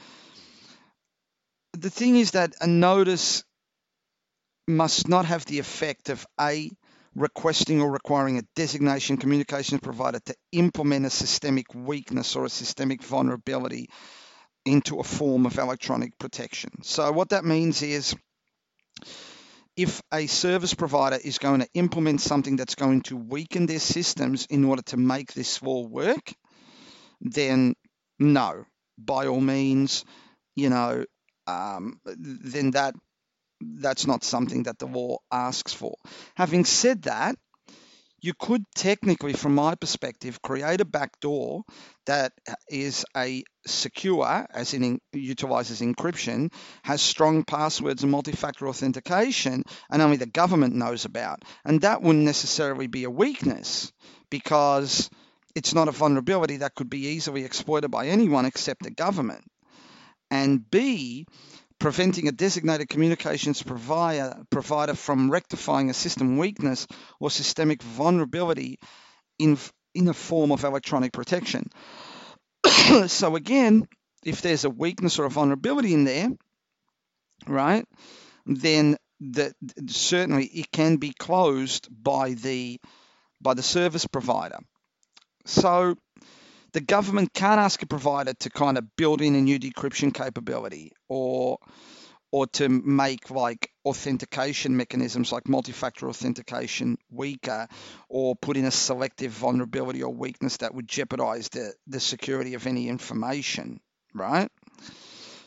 the 1.79 1.89
thing 1.89 2.15
is 2.15 2.31
that 2.31 2.53
a 2.59 2.67
notice 2.67 3.43
must 4.67 5.07
not 5.07 5.25
have 5.25 5.45
the 5.45 5.59
effect 5.59 6.09
of 6.09 6.25
a 6.39 6.69
requesting 7.15 7.81
or 7.81 7.91
requiring 7.91 8.37
a 8.37 8.43
designation 8.55 9.17
communications 9.17 9.81
provider 9.81 10.19
to 10.25 10.35
implement 10.51 11.05
a 11.05 11.09
systemic 11.09 11.73
weakness 11.73 12.35
or 12.35 12.45
a 12.45 12.49
systemic 12.49 13.03
vulnerability 13.03 13.89
into 14.65 14.99
a 14.99 15.03
form 15.03 15.45
of 15.45 15.57
electronic 15.57 16.17
protection. 16.19 16.69
So 16.83 17.11
what 17.11 17.29
that 17.29 17.45
means 17.45 17.81
is 17.81 18.15
if 19.75 20.01
a 20.11 20.27
service 20.27 20.73
provider 20.73 21.17
is 21.23 21.37
going 21.37 21.61
to 21.61 21.67
implement 21.73 22.21
something 22.21 22.55
that's 22.55 22.75
going 22.75 23.01
to 23.03 23.15
weaken 23.15 23.67
their 23.67 23.79
systems 23.79 24.47
in 24.49 24.65
order 24.65 24.81
to 24.87 24.97
make 24.97 25.33
this 25.33 25.61
law 25.61 25.87
work, 25.87 26.33
then 27.21 27.75
no, 28.19 28.65
by 28.97 29.27
all 29.27 29.41
means, 29.41 30.03
you 30.55 30.69
know, 30.69 31.05
um, 31.47 31.99
then 32.05 32.71
that 32.71 32.95
that's 33.61 34.07
not 34.07 34.23
something 34.23 34.63
that 34.63 34.79
the 34.79 34.85
law 34.85 35.17
asks 35.31 35.73
for. 35.73 35.95
Having 36.35 36.65
said 36.65 37.03
that, 37.03 37.35
you 38.19 38.33
could 38.33 38.63
technically, 38.75 39.33
from 39.33 39.53
my 39.55 39.75
perspective, 39.75 40.41
create 40.41 40.81
a 40.81 40.85
backdoor 40.85 41.63
that 42.07 42.33
is 42.67 43.05
a 43.15 43.43
secure, 43.67 44.47
as 44.51 44.73
in 44.73 44.99
utilizes 45.13 45.81
encryption, 45.81 46.51
has 46.83 47.01
strong 47.01 47.43
passwords 47.43 48.01
and 48.01 48.11
multi-factor 48.11 48.67
authentication, 48.67 49.63
and 49.91 50.01
only 50.01 50.17
the 50.17 50.25
government 50.25 50.73
knows 50.73 51.05
about. 51.05 51.43
And 51.63 51.81
that 51.81 52.01
wouldn't 52.01 52.25
necessarily 52.25 52.87
be 52.87 53.03
a 53.03 53.09
weakness 53.09 53.91
because 54.31 55.09
it's 55.55 55.75
not 55.75 55.87
a 55.87 55.91
vulnerability 55.91 56.57
that 56.57 56.75
could 56.75 56.89
be 56.89 57.07
easily 57.09 57.45
exploited 57.45 57.91
by 57.91 58.07
anyone 58.07 58.45
except 58.45 58.83
the 58.83 58.91
government 58.91 59.43
and 60.29 60.69
B, 60.69 61.25
preventing 61.79 62.27
a 62.27 62.31
designated 62.31 62.89
communications 62.89 63.61
provider, 63.61 64.35
provider 64.49 64.93
from 64.93 65.29
rectifying 65.31 65.89
a 65.89 65.93
system 65.93 66.37
weakness 66.37 66.87
or 67.19 67.29
systemic 67.29 67.81
vulnerability 67.83 68.79
in, 69.39 69.57
in 69.93 70.07
a 70.07 70.13
form 70.13 70.51
of 70.51 70.63
electronic 70.63 71.13
protection. 71.13 71.69
so 73.07 73.35
again, 73.35 73.87
if 74.23 74.41
there's 74.41 74.65
a 74.65 74.69
weakness 74.69 75.19
or 75.19 75.25
a 75.25 75.29
vulnerability 75.29 75.93
in 75.93 76.03
there, 76.03 76.29
right, 77.47 77.85
then 78.45 78.97
that 79.19 79.53
certainly 79.87 80.45
it 80.45 80.71
can 80.71 80.97
be 80.97 81.13
closed 81.13 81.87
by 81.91 82.33
the 82.33 82.79
by 83.41 83.53
the 83.53 83.63
service 83.63 84.05
provider. 84.07 84.57
So 85.45 85.95
the 86.73 86.81
government 86.81 87.33
can't 87.33 87.59
ask 87.59 87.81
a 87.81 87.87
provider 87.87 88.33
to 88.33 88.49
kind 88.49 88.77
of 88.77 88.95
build 88.95 89.21
in 89.21 89.35
a 89.35 89.41
new 89.41 89.59
decryption 89.59 90.13
capability 90.13 90.91
or 91.07 91.59
or 92.29 92.45
to 92.47 92.67
make 92.67 93.31
like 93.31 93.71
authentication 93.85 94.75
mechanisms 94.75 95.31
like 95.31 95.47
multi-factor 95.47 96.09
authentication 96.09 96.97
weaker 97.09 97.67
or 98.09 98.35
put 98.35 98.57
in 98.57 98.65
a 98.65 98.71
selective 98.71 99.31
vulnerability 99.31 100.03
or 100.03 100.13
weakness 100.13 100.57
that 100.57 100.75
would 100.75 100.87
jeopardize 100.89 101.47
the, 101.49 101.73
the 101.87 102.01
security 102.01 102.53
of 102.53 102.67
any 102.67 102.89
information 102.89 103.79
right? 104.13 104.49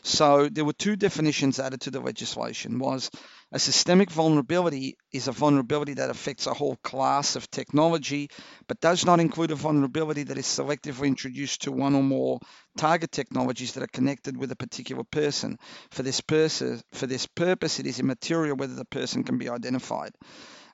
So 0.03 0.49
there 0.49 0.65
were 0.65 0.73
two 0.73 0.95
definitions 0.95 1.59
added 1.59 1.81
to 1.81 1.91
the 1.91 1.99
legislation. 1.99 2.79
Was 2.79 3.11
a 3.51 3.59
systemic 3.59 4.09
vulnerability 4.09 4.97
is 5.11 5.27
a 5.27 5.31
vulnerability 5.31 5.95
that 5.95 6.09
affects 6.09 6.47
a 6.47 6.53
whole 6.53 6.77
class 6.77 7.35
of 7.35 7.51
technology, 7.51 8.29
but 8.67 8.79
does 8.79 9.05
not 9.05 9.19
include 9.19 9.51
a 9.51 9.55
vulnerability 9.55 10.23
that 10.23 10.37
is 10.37 10.45
selectively 10.45 11.07
introduced 11.07 11.63
to 11.63 11.71
one 11.71 11.95
or 11.95 12.03
more 12.03 12.39
target 12.77 13.11
technologies 13.11 13.73
that 13.73 13.83
are 13.83 13.87
connected 13.87 14.37
with 14.37 14.51
a 14.51 14.55
particular 14.55 15.03
person. 15.03 15.57
For 15.91 16.03
this, 16.03 16.21
pers- 16.21 16.83
for 16.93 17.07
this 17.07 17.27
purpose, 17.27 17.79
it 17.79 17.87
is 17.87 17.99
immaterial 17.99 18.55
whether 18.55 18.75
the 18.75 18.85
person 18.85 19.23
can 19.23 19.37
be 19.37 19.49
identified. 19.49 20.11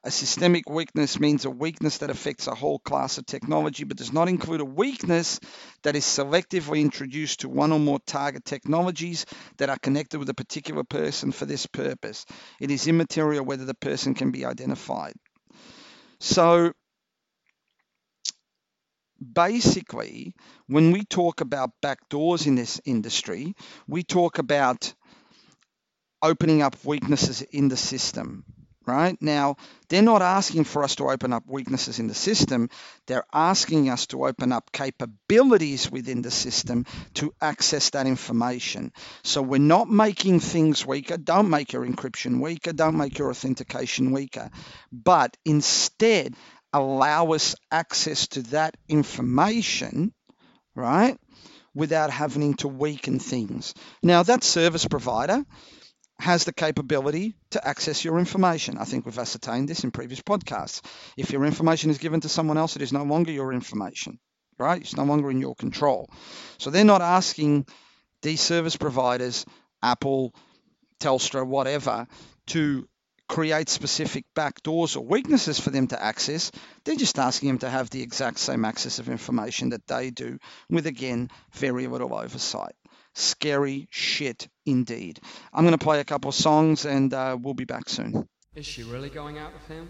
A 0.08 0.10
systemic 0.10 0.70
weakness 0.70 1.20
means 1.20 1.44
a 1.44 1.50
weakness 1.50 1.98
that 1.98 2.10
affects 2.10 2.48
a 2.48 2.56
whole 2.56 2.80
class 2.80 3.18
of 3.18 3.26
technology 3.26 3.84
but 3.84 3.98
does 3.98 4.14
not 4.14 4.30
include 4.30 4.62
a 4.62 4.66
weakness 4.66 5.38
that 5.84 5.98
is 5.98 6.06
selectively 6.06 6.80
introduced 6.80 7.42
to 7.42 7.50
one 7.50 7.74
or 7.74 7.80
more 7.82 8.00
target 8.06 8.46
technologies 8.46 9.26
that 9.58 9.70
are 9.70 9.78
connected 9.78 10.18
with 10.18 10.30
a 10.30 10.34
particular 10.34 10.86
person 10.86 11.34
for 11.34 11.46
this 11.46 11.66
purpose. 11.66 12.26
It 12.62 12.72
is 12.72 12.88
immaterial 12.88 13.44
whether 13.44 13.66
the 13.66 13.74
person 13.74 14.14
can 14.14 14.32
be 14.32 14.46
identified. 14.46 15.16
So 16.22 16.72
basically, 19.34 20.36
when 20.68 20.94
we 20.94 21.04
talk 21.04 21.42
about 21.42 21.72
backdoors 21.84 22.48
in 22.48 22.56
this 22.56 22.80
industry, 22.86 23.56
we 23.90 24.04
talk 24.04 24.38
about 24.38 24.94
opening 26.22 26.62
up 26.62 26.78
weaknesses 26.86 27.42
in 27.42 27.68
the 27.68 27.76
system 27.76 28.46
right? 28.88 29.22
Now, 29.22 29.58
they're 29.90 30.02
not 30.02 30.22
asking 30.22 30.64
for 30.64 30.84
us 30.84 30.96
to 30.96 31.10
open 31.10 31.34
up 31.34 31.44
weaknesses 31.46 32.00
in 32.00 32.08
the 32.08 32.14
system. 32.14 32.70
They're 33.06 33.26
asking 33.34 33.90
us 33.90 34.08
to 34.08 34.26
open 34.26 34.54
up 34.54 34.72
capabilities 34.72 35.92
within 35.92 36.22
the 36.22 36.32
system 36.32 36.86
to 37.16 37.34
access 37.42 37.90
that 37.92 38.08
information. 38.08 38.94
So 39.24 39.42
we're 39.42 39.60
not 39.60 39.90
making 39.90 40.40
things 40.40 40.86
weaker. 40.86 41.18
Don't 41.18 41.50
make 41.50 41.74
your 41.74 41.86
encryption 41.86 42.42
weaker. 42.42 42.72
Don't 42.72 42.98
make 42.98 43.20
your 43.20 43.30
authentication 43.30 44.12
weaker. 44.12 44.50
But 44.92 45.36
instead, 45.44 46.34
allow 46.72 47.34
us 47.34 47.56
access 47.70 48.28
to 48.30 48.42
that 48.44 48.78
information, 48.88 50.14
right? 50.76 51.18
Without 51.76 52.10
having 52.10 52.56
to 52.56 52.70
weaken 52.70 53.20
things. 53.20 53.74
Now, 54.02 54.24
that 54.24 54.44
service 54.44 54.86
provider 54.86 55.44
has 56.20 56.46
the 56.46 56.54
capability 56.54 57.36
to 57.52 57.68
access 57.68 58.04
your 58.04 58.20
information. 58.20 58.78
I 58.78 58.86
think 58.86 59.06
we've 59.06 59.20
ascertained 59.20 59.70
this 59.70 59.84
in 59.84 59.92
previous 59.92 60.22
podcasts. 60.22 60.82
If 61.16 61.32
your 61.32 61.46
information 61.46 61.92
is 61.92 62.00
given 62.00 62.22
to 62.22 62.30
someone 62.30 62.58
else, 62.58 62.76
it 62.76 62.82
is 62.82 62.94
no 62.94 63.04
longer 63.04 63.32
your 63.32 63.54
information, 63.54 64.20
right? 64.58 64.82
It's 64.82 64.98
no 64.98 65.04
longer 65.04 65.30
in 65.30 65.40
your 65.40 65.56
control. 65.56 66.10
So 66.58 66.70
they're 66.70 66.84
not 66.84 67.02
asking 67.02 67.68
these 68.24 68.42
service 68.42 68.76
providers, 68.76 69.46
Apple, 69.84 70.34
Telstra, 71.00 71.46
whatever, 71.46 72.08
to 72.48 72.88
create 73.30 73.70
specific 73.70 74.26
backdoors 74.36 74.96
or 74.96 75.02
weaknesses 75.02 75.60
for 75.60 75.70
them 75.70 75.88
to 75.88 76.02
access. 76.02 76.52
They're 76.86 76.96
just 76.96 77.20
asking 77.20 77.50
them 77.50 77.58
to 77.60 77.70
have 77.70 77.90
the 77.90 78.02
exact 78.02 78.40
same 78.40 78.66
access 78.66 79.00
of 79.00 79.10
information 79.10 79.70
that 79.70 79.86
they 79.86 80.10
do, 80.10 80.40
with 80.70 80.88
again, 80.88 81.30
very 81.52 81.88
little 81.88 82.16
oversight. 82.16 82.74
Scary 83.18 83.88
shit 83.90 84.48
indeed. 84.68 85.20
I'm 85.52 85.64
going 85.64 85.78
to 85.78 85.84
play 85.84 86.00
a 86.00 86.06
couple 86.06 86.32
songs 86.32 86.86
and 86.86 87.12
uh, 87.12 87.36
we'll 87.42 87.56
be 87.56 87.66
back 87.66 87.90
soon. 87.90 88.30
Is 88.54 88.68
she 88.68 88.84
really 88.84 89.10
going 89.10 89.40
out 89.40 89.54
with 89.54 89.68
him? 89.68 89.90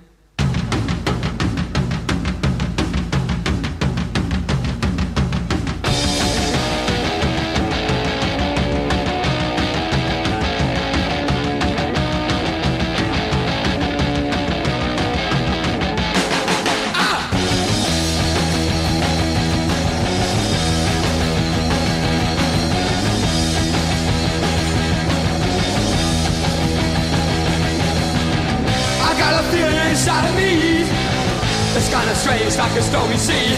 Strange, 32.52 32.58
like 32.58 32.80
a 32.80 32.84
stormy 32.84 33.18
sea. 33.18 33.56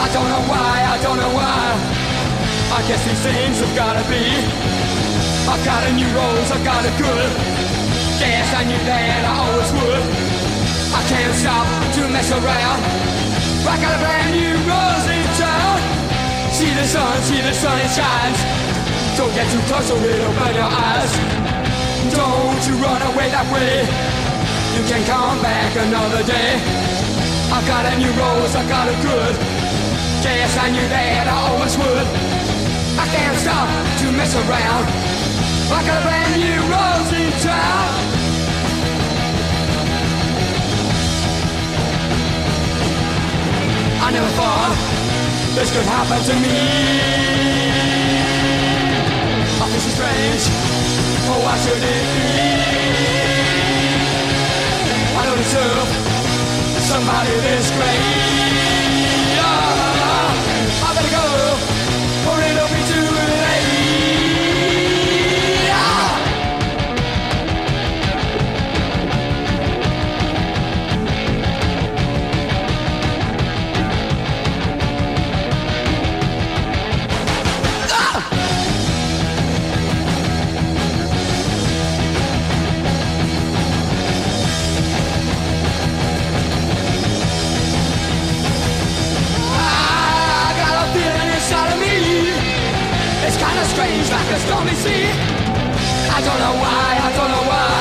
I 0.00 0.08
don't 0.12 0.28
know 0.28 0.44
why, 0.50 0.74
I 0.82 0.96
don't 1.02 1.16
know 1.16 1.32
why. 1.34 1.62
I 2.74 2.80
guess 2.88 3.02
these 3.06 3.22
things 3.22 3.60
have 3.60 3.74
gotta 3.76 4.02
be. 4.10 4.24
I've 5.46 5.64
got 5.64 5.86
a 5.86 5.92
new 5.92 6.08
rose, 6.16 6.50
I've 6.50 6.64
got 6.64 6.82
a 6.84 6.92
good. 6.98 7.30
Guess 8.18 8.48
I 8.54 8.64
knew 8.64 8.82
that 8.86 9.22
I 9.22 9.34
always 9.46 9.70
would. 9.78 10.04
I 10.94 11.00
can't 11.10 11.34
stop 11.34 11.66
to 11.94 12.02
mess 12.10 12.30
around. 12.30 12.80
I 13.66 13.76
got 13.80 13.94
a 13.94 14.00
brand 14.02 14.30
new 14.34 14.54
rose 14.66 15.06
in 15.10 15.26
town. 15.38 15.78
See 16.50 16.70
the 16.70 16.86
sun, 16.86 17.14
see 17.22 17.40
the 17.42 17.52
sun, 17.52 17.78
it 17.78 17.90
shines. 17.90 18.40
Don't 19.18 19.32
get 19.34 19.46
too 19.50 19.62
close 19.70 19.90
or 19.90 19.98
it'll 20.02 20.34
burn 20.38 20.54
your 20.54 20.70
eyes. 20.70 21.12
Don't 22.10 22.62
you 22.66 22.74
run 22.82 23.02
away 23.14 23.30
that 23.30 23.46
way. 23.54 23.86
You 24.74 24.82
can 24.90 25.02
come 25.06 25.40
back 25.42 25.70
another 25.76 26.22
day. 26.26 26.93
I 27.54 27.64
got 27.68 27.86
a 27.86 27.96
new 27.96 28.10
rose, 28.18 28.56
I 28.56 28.66
got 28.68 28.88
a 28.88 28.96
good. 28.98 29.34
Guess 30.26 30.58
I 30.58 30.70
knew 30.74 30.88
that 30.90 31.30
I 31.30 31.36
always 31.54 31.78
would. 31.78 32.06
I 32.98 33.06
can't 33.14 33.38
stop 33.38 33.70
to 34.02 34.10
mess 34.10 34.34
around. 34.34 34.90
I 35.70 35.78
got 35.86 36.02
a 36.02 36.02
brand 36.02 36.34
new 36.34 36.58
rose 36.66 37.10
in 37.14 37.30
town. 37.46 37.94
I 44.02 44.10
never 44.10 44.30
thought 44.34 44.74
this 45.54 45.70
could 45.70 45.86
happen 45.86 46.18
to 46.26 46.34
me. 46.42 46.58
I 49.62 49.66
feel 49.70 49.94
strange. 49.94 50.42
Oh, 51.30 51.38
why 51.46 51.54
should 51.62 51.78
it 51.78 52.02
be? 52.18 52.34
I 55.14 55.22
don't 55.24 55.38
deserve 55.38 56.13
somebody 56.84 57.30
this 57.40 57.70
great. 57.70 58.63
Like 94.24 94.36
a 94.36 94.40
stormy 94.40 94.74
sea. 94.74 95.06
I 96.08 96.18
don't 96.24 96.40
know 96.40 96.56
why, 96.56 96.88
I 96.96 97.10
don't 97.16 97.30
know 97.30 97.44
why. 97.44 97.76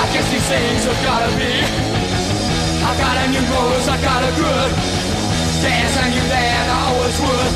I 0.00 0.04
guess 0.12 0.26
these 0.32 0.48
things 0.48 0.84
have 0.88 1.00
gotta 1.04 1.30
be. 1.36 1.52
I 2.80 2.92
got 2.96 3.14
a 3.20 3.26
new 3.28 3.44
rose, 3.52 3.88
I 3.88 3.96
got 4.00 4.22
a 4.24 4.32
good. 4.40 4.70
Guess 5.60 5.92
I 6.00 6.06
knew 6.08 6.26
that 6.32 6.64
I 6.72 6.80
always 6.88 7.18
would. 7.20 7.52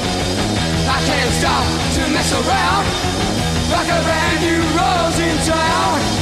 I 0.85 0.99
can't 1.09 1.33
stop 1.41 1.65
to 1.97 2.03
mess 2.13 2.31
around. 2.33 2.85
Like 3.73 3.89
a 3.89 4.01
brand 4.05 4.39
new 4.45 4.61
rose 4.77 5.19
in 5.19 5.37
town. 5.49 6.22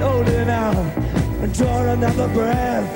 Holding 0.00 0.48
out 0.48 0.76
and 1.42 1.52
draw 1.54 1.82
another 1.92 2.28
breath. 2.28 2.88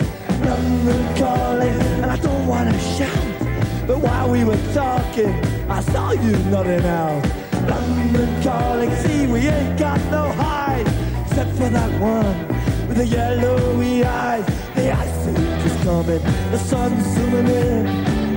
London 0.45 1.17
calling, 1.17 1.81
and 2.03 2.07
I 2.07 2.17
don't 2.17 2.47
want 2.47 2.73
to 2.73 2.79
shout. 2.79 3.87
But 3.87 3.99
while 3.99 4.31
we 4.31 4.45
were 4.45 4.61
talking, 4.73 5.33
I 5.69 5.81
saw 5.81 6.13
you 6.13 6.37
nodding 6.51 6.85
out. 6.85 7.25
London 7.69 8.43
calling, 8.43 8.95
see, 8.97 9.27
we 9.27 9.41
ain't 9.41 9.79
got 9.79 10.01
no 10.11 10.31
hide, 10.33 10.87
except 11.27 11.51
for 11.57 11.69
that 11.69 12.01
one 12.01 12.49
with 12.89 12.97
the 12.97 13.07
yellowy 13.07 14.05
eyes. 14.05 14.47
The 14.75 14.93
ice 14.93 15.27
age 15.27 15.67
is 15.67 15.77
coming, 15.85 16.23
the 16.51 16.59
sun's 16.59 17.05
zooming 17.15 17.49
in, 17.49 17.87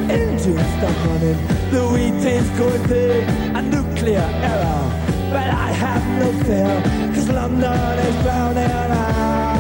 engines 0.10 0.68
stop 0.78 0.96
running, 1.06 1.38
the 1.72 1.88
wheat 1.94 2.26
is 2.26 2.50
going 2.58 2.88
big, 2.88 3.28
a 3.56 3.62
nuclear 3.62 4.28
error. 4.50 4.84
But 5.32 5.48
I 5.50 5.72
have 5.72 6.04
no 6.20 6.30
fear, 6.44 7.11
London 7.34 8.00
is 8.00 8.24
drowning 8.24 8.92
I, 8.92 9.51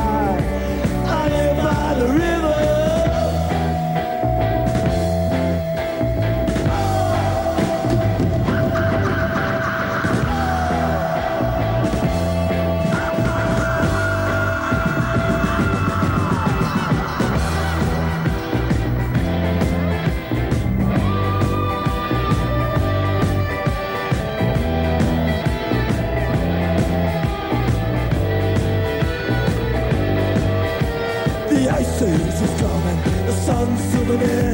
sun's 34.20 34.51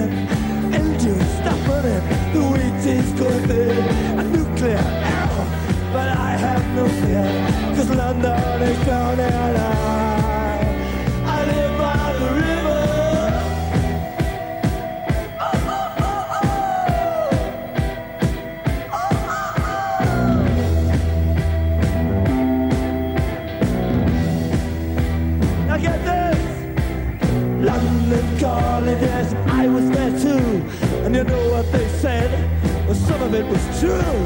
of 33.28 33.34
it 33.34 33.46
was 33.46 33.80
true. 33.80 34.18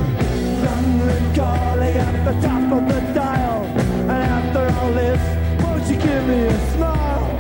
London 0.64 1.34
calling 1.34 1.98
at 1.98 2.24
the 2.24 2.48
top 2.48 2.72
of 2.72 2.88
the 2.88 3.02
dial. 3.14 3.64
And 4.02 4.12
after 4.12 4.64
all 4.78 4.92
this, 4.94 5.22
won't 5.64 5.88
you 5.90 5.98
give 5.98 6.28
me 6.28 6.42
a 6.44 6.60
smile? 6.74 7.36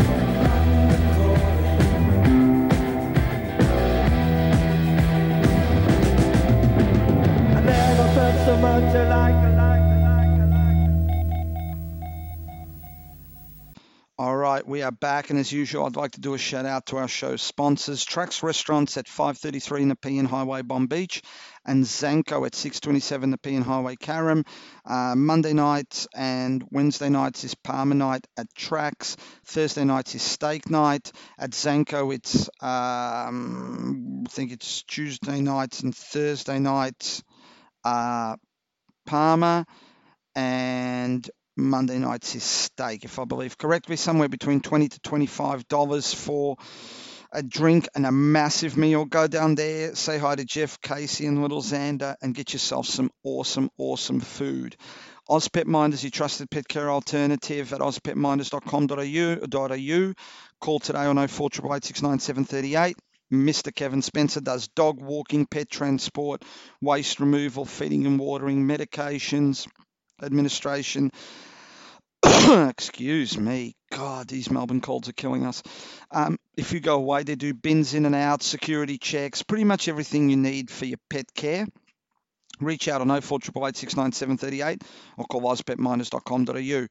I 7.58 7.62
never 7.62 8.08
felt 8.16 8.46
so 8.48 8.58
much 8.58 8.96
alike, 8.96 9.51
we 14.82 14.86
are 14.86 14.92
back, 14.92 15.30
and 15.30 15.38
as 15.38 15.52
usual, 15.52 15.86
I'd 15.86 15.96
like 15.96 16.14
to 16.14 16.22
do 16.22 16.34
a 16.34 16.40
shout 16.40 16.66
out 16.66 16.88
to 16.88 16.98
our 16.98 17.08
show 17.08 17.36
sponsors: 17.36 18.04
Tracks 18.04 18.42
Restaurants 18.42 18.98
at 18.98 19.08
533 19.08 19.86
Nepean 19.86 20.26
Highway, 20.26 20.64
Bonbeach, 20.64 21.22
and 21.64 21.84
Zanko 21.84 22.48
at 22.48 22.56
627 22.56 23.30
Nepean 23.30 23.62
Highway, 23.62 23.96
Carrum. 23.96 24.44
Uh, 24.84 25.14
Monday 25.16 25.54
nights 25.54 26.08
and 26.16 26.64
Wednesday 26.72 27.10
nights 27.10 27.44
is 27.44 27.54
Parma 27.54 27.94
night 27.94 28.26
at 28.38 28.48
Tracks. 28.56 29.18
Thursday 29.46 29.84
nights 29.84 30.16
is 30.16 30.24
Steak 30.24 30.68
night 30.68 31.12
at 31.38 31.52
Zanko. 31.52 32.12
It's 32.12 32.50
um, 32.60 34.24
I 34.26 34.32
think 34.32 34.52
it's 34.52 34.82
Tuesday 34.82 35.42
nights 35.42 35.82
and 35.82 35.96
Thursday 35.96 36.58
nights. 36.58 37.22
Uh, 37.84 38.36
Parma 39.06 39.64
and 40.34 41.30
Monday 41.62 42.00
nights 42.00 42.36
is 42.36 42.44
steak, 42.44 43.06
if 43.06 43.20
I 43.20 43.26
believe 43.26 43.58
correctly, 43.58 43.96
somewhere 43.96 44.30
between 44.30 44.62
twenty 44.62 44.90
to 44.90 45.00
twenty-five 45.02 45.68
dollars 45.68 46.14
for 46.14 46.58
a 47.32 47.42
drink 47.44 47.88
and 47.96 48.06
a 48.06 48.12
massive 48.12 48.76
meal. 48.78 49.06
Go 49.06 49.28
down 49.28 49.56
there, 49.56 49.96
say 49.96 50.18
hi 50.18 50.36
to 50.36 50.44
Jeff 50.46 50.82
Casey 50.82 51.26
and 51.28 51.42
little 51.42 51.62
Xander, 51.62 52.16
and 52.22 52.36
get 52.36 52.52
yourself 52.54 52.88
some 52.88 53.10
awesome, 53.24 53.70
awesome 53.78 54.20
food. 54.20 54.76
Ozpet 55.30 55.66
Minders, 55.66 56.04
your 56.04 56.12
trusted 56.12 56.52
pet 56.52 56.68
care 56.68 56.92
alternative 56.92 57.72
at 57.74 57.80
ozpetminders.com.au. 57.80 60.14
Call 60.60 60.80
today 60.80 61.06
on 61.06 61.28
0488 61.28 62.96
Mr. 63.32 63.74
Kevin 63.74 64.02
Spencer 64.02 64.42
does 64.42 64.68
dog 64.68 65.02
walking, 65.02 65.46
pet 65.46 65.70
transport, 65.70 66.44
waste 66.82 67.22
removal, 67.22 67.64
feeding 67.64 68.06
and 68.06 68.20
watering, 68.20 68.68
medications, 68.68 69.66
administration. 70.22 71.12
Excuse 72.70 73.38
me. 73.38 73.76
God, 73.92 74.28
these 74.28 74.52
Melbourne 74.52 74.82
colds 74.82 75.10
are 75.10 75.14
killing 75.14 75.46
us. 75.46 75.64
Um, 76.12 76.38
if 76.56 76.72
you 76.72 76.80
go 76.80 76.96
away, 76.96 77.24
they 77.24 77.36
do 77.36 77.54
bins 77.54 77.94
in 77.94 78.06
and 78.06 78.16
out, 78.16 78.44
security 78.44 78.98
checks, 78.98 79.44
pretty 79.44 79.64
much 79.64 79.88
everything 79.88 80.30
you 80.30 80.38
need 80.38 80.70
for 80.70 80.86
your 80.86 81.00
pet 81.10 81.34
care. 81.34 81.68
Reach 82.62 82.88
out 82.88 83.02
on 83.02 83.22
0488 83.22 84.84
or 85.18 85.26
call 85.26 85.42
ozpetminders.com.au. 85.42 86.88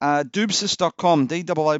Uh, 0.00 0.24
Doobsis.com, 0.24 1.26
D-O-O-B-S-I-S-S.com, 1.26 1.70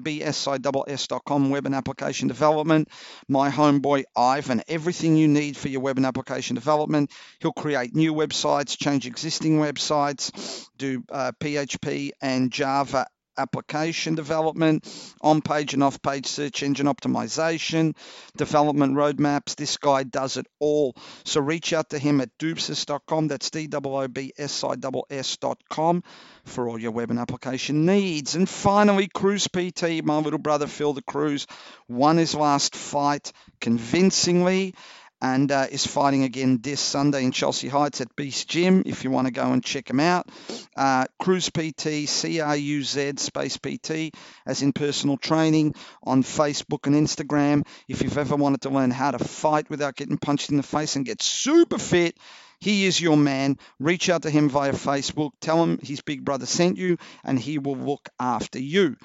web 1.51 1.67
and 1.67 1.75
application 1.75 2.29
development. 2.29 2.89
My 3.29 3.51
homeboy 3.51 4.05
Ivan, 4.15 4.63
everything 4.69 5.17
you 5.17 5.27
need 5.29 5.57
for 5.57 5.69
your 5.69 5.81
web 5.81 5.97
and 5.97 6.07
application 6.07 6.55
development. 6.55 7.11
He'll 7.41 7.53
create 7.53 7.95
new 7.95 8.15
websites, 8.15 8.79
change 8.79 9.07
existing 9.07 9.59
websites, 9.59 10.69
do 10.79 11.03
uh, 11.11 11.33
PHP 11.41 12.11
and 12.21 12.53
Java 12.53 13.07
application 13.37 14.15
development, 14.15 14.89
on 15.21 15.43
page 15.43 15.75
and 15.75 15.83
off 15.83 16.01
page 16.03 16.27
search 16.27 16.63
engine 16.63 16.87
optimization, 16.87 17.97
development 18.37 18.95
roadmaps. 18.95 19.57
This 19.57 19.77
guy 19.77 20.05
does 20.05 20.37
it 20.37 20.47
all. 20.61 20.95
So 21.25 21.41
reach 21.41 21.73
out 21.73 21.91
to 21.91 21.99
him 21.99 22.21
at 22.21 22.31
doobsis.com. 22.39 23.29
That's 23.29 23.51
D 23.51 23.69
O 23.73 23.97
O 24.03 24.09
B 24.09 24.33
S 24.39 24.63
I 24.63 24.75
S 25.11 25.33
S.com 25.43 26.03
for 26.45 26.69
all 26.69 26.79
your 26.79 26.91
web 26.91 27.11
and 27.11 27.19
application 27.19 27.87
needs. 27.87 28.35
And 28.35 28.49
finally, 28.49 29.09
Cruz 29.09 29.49
PT, 29.49 30.05
my 30.05 30.19
little 30.19 30.39
brother 30.39 30.67
Phil 30.67 30.93
the 30.93 31.03
Cruise, 31.03 31.47
won 31.89 32.17
his 32.17 32.35
last 32.35 32.75
fight 32.75 33.33
convincingly 33.61 34.75
and 35.23 35.53
uh, 35.53 35.67
is 35.71 35.87
fighting 35.87 36.25
again 36.25 36.59
this 36.61 36.81
Sunday 36.81 37.25
in 37.25 37.31
Chelsea 37.31 37.69
Heights 37.69 38.01
at 38.01 38.15
Beast 38.17 38.49
Gym 38.49 38.83
if 38.85 39.05
you 39.05 39.11
want 39.11 39.29
to 39.29 39.33
go 39.33 39.53
and 39.53 39.63
check 39.63 39.89
him 39.89 40.01
out. 40.01 40.29
Uh, 40.77 41.07
Cruz 41.19 41.49
PT, 41.49 42.09
C 42.09 42.41
R 42.41 42.57
U 42.57 42.83
Z 42.83 43.13
space 43.19 43.57
PT, 43.57 44.15
as 44.45 44.63
in 44.63 44.73
personal 44.73 45.17
training 45.17 45.77
on 46.03 46.25
Facebook 46.25 46.87
and 46.87 46.97
Instagram. 46.97 47.65
If 47.87 48.03
you've 48.03 48.19
ever 48.19 48.35
wanted 48.35 48.63
to 48.63 48.71
learn 48.71 48.91
how 48.91 49.13
to 49.13 49.21
fight 49.21 49.71
without 49.71 49.95
getting 49.95 50.19
punched 50.19 50.51
in 50.51 50.57
the 50.57 50.65
face 50.65 50.97
and 50.97 51.07
get 51.07 51.23
super 51.23 51.79
fit, 51.79 52.19
he 52.59 52.85
is 52.87 53.01
your 53.01 53.17
man. 53.17 53.59
Reach 53.79 54.11
out 54.11 54.23
to 54.23 54.31
him 54.31 54.49
via 54.49 54.73
Facebook. 54.73 55.31
Tell 55.41 55.63
him 55.63 55.79
his 55.81 56.01
big 56.01 56.25
brother 56.25 56.47
sent 56.47 56.79
you, 56.79 56.99
and 57.23 57.39
he 57.39 57.59
will 57.59 57.77
look 57.77 58.09
after 58.19 58.59
you. 58.59 58.97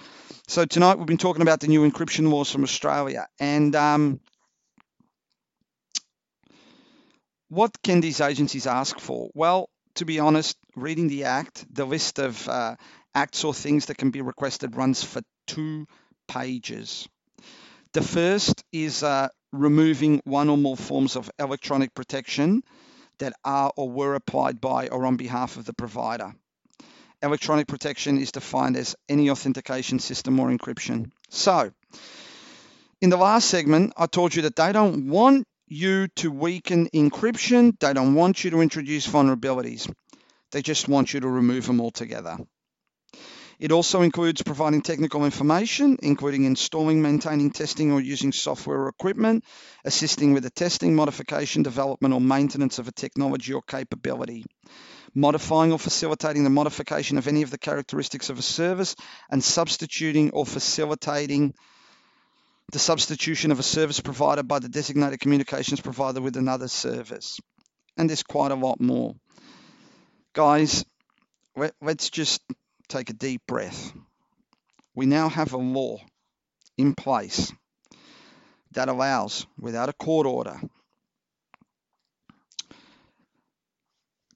So 0.47 0.65
tonight 0.65 0.97
we've 0.97 1.07
been 1.07 1.17
talking 1.17 1.43
about 1.43 1.59
the 1.59 1.67
new 1.67 1.87
encryption 1.87 2.31
laws 2.31 2.51
from 2.51 2.63
Australia, 2.63 3.27
and 3.39 3.75
um, 3.75 4.19
what 7.49 7.81
can 7.81 8.01
these 8.01 8.21
agencies 8.21 8.67
ask 8.67 8.99
for? 8.99 9.29
Well, 9.33 9.69
to 9.95 10.05
be 10.05 10.19
honest, 10.19 10.57
reading 10.75 11.07
the 11.07 11.25
Act, 11.25 11.65
the 11.73 11.85
list 11.85 12.19
of 12.19 12.47
uh, 12.47 12.75
acts 13.15 13.43
or 13.43 13.53
things 13.53 13.87
that 13.87 13.97
can 13.97 14.11
be 14.11 14.21
requested 14.21 14.75
runs 14.75 15.03
for 15.03 15.21
two 15.47 15.87
pages. 16.27 17.07
The 17.93 18.01
first 18.01 18.63
is 18.71 19.01
uh, 19.01 19.29
removing 19.51 20.21
one 20.23 20.49
or 20.49 20.57
more 20.57 20.77
forms 20.77 21.15
of 21.15 21.31
electronic 21.39 21.93
protection 21.95 22.61
that 23.19 23.33
are 23.43 23.71
or 23.75 23.89
were 23.89 24.13
applied 24.15 24.61
by 24.61 24.89
or 24.89 25.05
on 25.05 25.17
behalf 25.17 25.57
of 25.57 25.65
the 25.65 25.73
provider. 25.73 26.33
Electronic 27.23 27.67
protection 27.67 28.19
is 28.19 28.31
defined 28.31 28.77
as 28.77 28.95
any 29.09 29.31
authentication 29.31 29.97
system 29.97 30.39
or 30.39 30.49
encryption. 30.49 31.09
So, 31.29 31.71
in 33.01 33.09
the 33.09 33.17
last 33.17 33.49
segment, 33.49 33.93
I 33.97 34.05
told 34.05 34.35
you 34.35 34.43
that 34.43 34.55
they 34.55 34.71
don't 34.71 35.09
want 35.09 35.47
you 35.67 36.07
to 36.15 36.31
weaken 36.31 36.89
encryption. 36.93 37.77
They 37.79 37.93
don't 37.93 38.15
want 38.15 38.43
you 38.43 38.51
to 38.51 38.61
introduce 38.61 39.07
vulnerabilities. 39.07 39.91
They 40.51 40.61
just 40.61 40.87
want 40.87 41.13
you 41.13 41.19
to 41.19 41.27
remove 41.27 41.67
them 41.67 41.81
altogether. 41.81 42.37
It 43.59 43.71
also 43.71 44.03
includes 44.03 44.43
providing 44.43 44.83
technical 44.83 45.25
information, 45.25 45.97
including 46.03 46.43
installing, 46.43 47.01
maintaining, 47.01 47.49
testing, 47.49 47.91
or 47.91 47.99
using 47.99 48.31
software 48.31 48.81
or 48.81 48.89
equipment, 48.89 49.43
assisting 49.83 50.33
with 50.33 50.43
the 50.43 50.51
testing, 50.51 50.95
modification, 50.95 51.63
development, 51.63 52.13
or 52.13 52.21
maintenance 52.21 52.77
of 52.77 52.87
a 52.87 52.91
technology 52.91 53.53
or 53.53 53.63
capability, 53.63 54.45
modifying 55.15 55.71
or 55.71 55.79
facilitating 55.79 56.43
the 56.43 56.51
modification 56.51 57.17
of 57.17 57.27
any 57.27 57.41
of 57.41 57.49
the 57.49 57.57
characteristics 57.57 58.29
of 58.29 58.37
a 58.37 58.43
service, 58.43 58.95
and 59.31 59.43
substituting 59.43 60.29
or 60.31 60.45
facilitating 60.45 61.55
the 62.71 62.79
substitution 62.79 63.51
of 63.51 63.59
a 63.59 63.63
service 63.63 63.99
provided 63.99 64.47
by 64.47 64.59
the 64.59 64.69
designated 64.69 65.19
communications 65.19 65.79
provider 65.79 66.21
with 66.21 66.35
another 66.35 66.67
service. 66.67 67.39
And 67.97 68.09
there's 68.09 68.23
quite 68.23 68.51
a 68.51 68.55
lot 68.55 68.81
more. 68.81 69.15
Guys, 70.33 70.83
let- 71.55 71.75
let's 71.81 72.09
just 72.09 72.41
take 72.89 73.09
a 73.09 73.13
deep 73.13 73.41
breath. 73.47 73.93
We 74.93 75.05
now 75.05 75.29
have 75.29 75.53
a 75.53 75.57
law 75.57 75.99
in 76.77 76.93
place 76.93 77.51
that 78.71 78.89
allows, 78.89 79.47
without 79.57 79.89
a 79.89 79.93
court 79.93 80.27
order, 80.27 80.59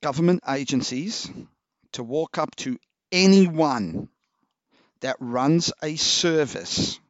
government 0.02 0.42
agencies 0.48 1.30
to 1.92 2.04
walk 2.04 2.38
up 2.38 2.56
to 2.56 2.80
anyone 3.12 4.08
that 5.02 5.18
runs 5.20 5.74
a 5.84 5.96
service, 5.98 7.01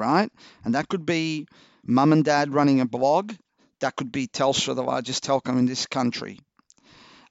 right? 0.00 0.32
And 0.64 0.74
that 0.74 0.88
could 0.88 1.06
be 1.06 1.46
mum 1.84 2.12
and 2.12 2.24
dad 2.24 2.52
running 2.54 2.80
a 2.80 2.86
blog, 2.86 3.32
that 3.80 3.96
could 3.96 4.10
be 4.10 4.26
Telstra, 4.26 4.74
the 4.74 4.82
largest 4.82 5.24
telco 5.24 5.58
in 5.58 5.66
this 5.66 5.86
country, 5.86 6.40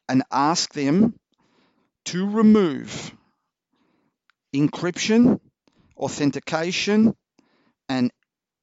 and 0.07 0.23
ask 0.31 0.73
them 0.73 1.15
to 2.05 2.29
remove 2.29 3.13
encryption, 4.55 5.39
authentication, 5.97 7.15
and 7.87 8.11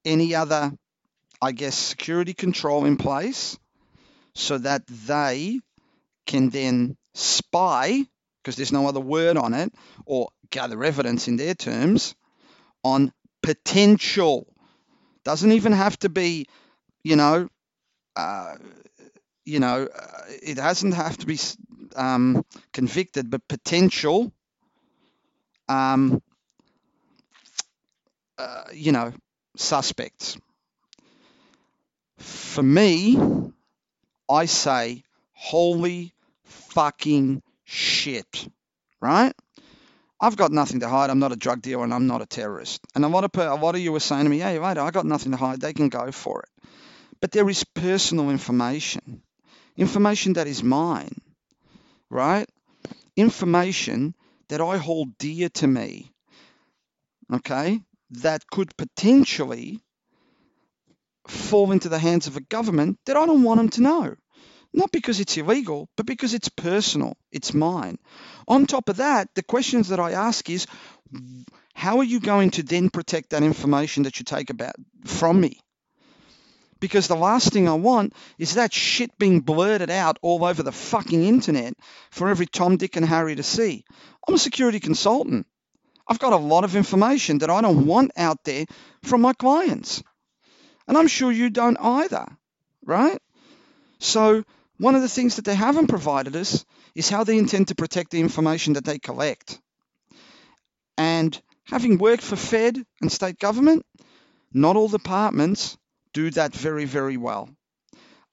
any 0.04 0.34
other, 0.34 0.72
I 1.42 1.52
guess, 1.52 1.76
security 1.76 2.34
control 2.34 2.84
in 2.84 2.96
place 2.96 3.59
so 4.34 4.59
that 4.59 4.86
they 4.86 5.61
can 6.26 6.50
then 6.50 6.96
spy, 7.14 8.02
because 8.42 8.57
there's 8.57 8.72
no 8.72 8.86
other 8.88 9.00
word 9.00 9.36
on 9.36 9.54
it, 9.54 9.72
or 10.04 10.28
gather 10.50 10.82
evidence 10.82 11.28
in 11.28 11.36
their 11.36 11.54
terms 11.54 12.14
on 12.82 13.12
potential. 13.47 14.44
Doesn't 15.22 15.53
even 15.53 15.70
have 15.70 15.97
to 16.01 16.09
be, 16.09 16.47
you 17.05 17.14
know, 17.14 17.49
uh, 18.16 18.57
you 19.44 19.61
know, 19.61 19.86
uh, 19.86 20.22
it 20.42 20.57
doesn't 20.57 20.92
have 20.92 21.16
to 21.18 21.26
be 21.26 21.38
um, 21.94 22.44
convicted, 22.72 23.30
but 23.30 23.47
potential, 23.47 24.32
um, 25.68 26.20
uh, 28.36 28.64
you 28.72 28.90
know, 28.90 29.12
suspects. 29.57 30.36
For 32.18 32.64
me, 32.64 33.16
I 34.28 34.47
say, 34.47 35.05
holy 35.34 36.12
fucking 36.42 37.42
shit, 37.64 38.49
right? 39.01 39.32
I've 40.20 40.36
got 40.36 40.52
nothing 40.52 40.80
to 40.80 40.88
hide. 40.88 41.10
I'm 41.10 41.18
not 41.18 41.32
a 41.32 41.36
drug 41.36 41.60
dealer 41.62 41.84
and 41.84 41.92
I'm 41.92 42.06
not 42.06 42.22
a 42.22 42.26
terrorist. 42.26 42.80
And 42.94 43.04
a 43.04 43.08
lot 43.08 43.24
of 43.24 43.30
a 43.34 43.54
lot 43.54 43.74
of 43.74 43.80
you 43.80 43.92
were 43.92 44.00
saying 44.00 44.24
to 44.24 44.30
me, 44.30 44.38
"Hey, 44.38 44.58
right, 44.58 44.76
I 44.76 44.90
got 44.90 45.06
nothing 45.06 45.32
to 45.32 45.38
hide. 45.38 45.60
They 45.60 45.74
can 45.74 45.88
go 45.88 46.10
for 46.12 46.42
it." 46.42 46.48
But 47.20 47.32
there 47.32 47.48
is 47.48 47.64
personal 47.64 48.30
information, 48.30 49.22
information 49.76 50.34
that 50.34 50.46
is 50.46 50.62
mine, 50.62 51.20
right? 52.10 52.48
Information 53.16 54.14
that 54.48 54.60
I 54.60 54.76
hold 54.78 55.18
dear 55.18 55.48
to 55.50 55.66
me, 55.66 56.12
okay? 57.32 57.80
That 58.10 58.46
could 58.46 58.76
potentially 58.76 59.82
fall 61.26 61.72
into 61.72 61.88
the 61.88 61.98
hands 61.98 62.26
of 62.26 62.36
a 62.36 62.40
government 62.40 62.98
that 63.06 63.16
I 63.16 63.26
don't 63.26 63.42
want 63.42 63.58
them 63.58 63.70
to 63.70 63.82
know. 63.82 64.16
Not 64.76 64.92
because 64.92 65.20
it's 65.20 65.38
illegal, 65.38 65.88
but 65.96 66.04
because 66.04 66.34
it's 66.34 66.50
personal. 66.50 67.16
It's 67.32 67.54
mine. 67.54 67.98
On 68.46 68.66
top 68.66 68.90
of 68.90 68.98
that, 68.98 69.34
the 69.34 69.42
questions 69.42 69.88
that 69.88 69.98
I 69.98 70.12
ask 70.12 70.48
is 70.50 70.66
how 71.74 71.98
are 71.98 72.04
you 72.04 72.20
going 72.20 72.50
to 72.52 72.62
then 72.62 72.90
protect 72.90 73.30
that 73.30 73.42
information 73.42 74.02
that 74.02 74.18
you 74.18 74.24
take 74.24 74.50
about 74.50 74.74
from 75.06 75.40
me? 75.40 75.60
Because 76.78 77.08
the 77.08 77.16
last 77.16 77.54
thing 77.54 77.70
I 77.70 77.74
want 77.74 78.12
is 78.38 78.54
that 78.54 78.74
shit 78.74 79.18
being 79.18 79.40
blurted 79.40 79.88
out 79.88 80.18
all 80.20 80.44
over 80.44 80.62
the 80.62 80.72
fucking 80.72 81.24
internet 81.24 81.72
for 82.10 82.28
every 82.28 82.44
Tom, 82.44 82.76
Dick, 82.76 82.96
and 82.96 83.06
Harry 83.06 83.34
to 83.34 83.42
see. 83.42 83.82
I'm 84.28 84.34
a 84.34 84.38
security 84.38 84.78
consultant. 84.78 85.46
I've 86.06 86.18
got 86.18 86.34
a 86.34 86.36
lot 86.36 86.64
of 86.64 86.76
information 86.76 87.38
that 87.38 87.48
I 87.48 87.62
don't 87.62 87.86
want 87.86 88.12
out 88.14 88.44
there 88.44 88.66
from 89.02 89.22
my 89.22 89.32
clients. 89.32 90.02
And 90.86 90.98
I'm 90.98 91.08
sure 91.08 91.32
you 91.32 91.48
don't 91.48 91.78
either, 91.80 92.26
right? 92.84 93.18
So, 93.98 94.44
one 94.78 94.94
of 94.94 95.02
the 95.02 95.08
things 95.08 95.36
that 95.36 95.44
they 95.44 95.54
haven't 95.54 95.86
provided 95.86 96.36
us 96.36 96.64
is 96.94 97.08
how 97.08 97.24
they 97.24 97.38
intend 97.38 97.68
to 97.68 97.74
protect 97.74 98.10
the 98.10 98.20
information 98.20 98.74
that 98.74 98.84
they 98.84 98.98
collect. 98.98 99.58
And 100.98 101.40
having 101.64 101.98
worked 101.98 102.22
for 102.22 102.36
Fed 102.36 102.82
and 103.00 103.10
state 103.10 103.38
government, 103.38 103.84
not 104.52 104.76
all 104.76 104.88
departments 104.88 105.76
do 106.12 106.30
that 106.30 106.54
very, 106.54 106.84
very 106.84 107.16
well. 107.16 107.48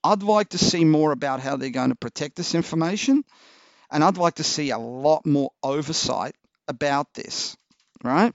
I'd 0.02 0.22
like 0.22 0.50
to 0.50 0.58
see 0.58 0.84
more 0.84 1.12
about 1.12 1.40
how 1.40 1.56
they're 1.56 1.70
going 1.70 1.90
to 1.90 1.96
protect 1.96 2.36
this 2.36 2.54
information, 2.54 3.24
and 3.90 4.04
I'd 4.04 4.18
like 4.18 4.34
to 4.34 4.44
see 4.44 4.70
a 4.70 4.78
lot 4.78 5.24
more 5.24 5.50
oversight 5.62 6.34
about 6.68 7.12
this, 7.14 7.56
right? 8.02 8.34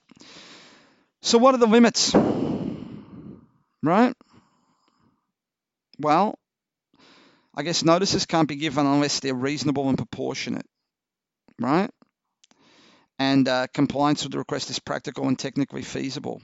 So, 1.21 1.37
what 1.37 1.53
are 1.53 1.59
the 1.59 1.67
limits? 1.67 2.13
Right? 3.83 4.15
Well, 5.99 6.39
I 7.59 7.61
guess 7.61 7.83
notices 7.83 8.25
can't 8.25 8.47
be 8.47 8.55
given 8.55 8.85
unless 8.85 9.19
they're 9.19 9.35
reasonable 9.35 9.89
and 9.89 9.97
proportionate, 9.97 10.65
right? 11.59 11.91
And 13.19 13.49
uh, 13.49 13.67
compliance 13.73 14.23
with 14.23 14.31
the 14.31 14.37
request 14.37 14.69
is 14.69 14.79
practical 14.79 15.27
and 15.27 15.37
technically 15.37 15.81
feasible. 15.81 16.41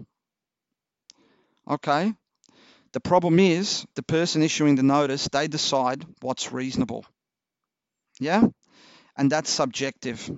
Okay. 1.71 2.13
The 2.91 2.99
problem 2.99 3.39
is 3.39 3.85
the 3.95 4.03
person 4.03 4.43
issuing 4.43 4.75
the 4.75 4.83
notice, 4.83 5.29
they 5.31 5.47
decide 5.47 6.05
what's 6.19 6.51
reasonable. 6.51 7.05
Yeah? 8.19 8.43
And 9.15 9.31
that's 9.31 9.49
subjective 9.49 10.29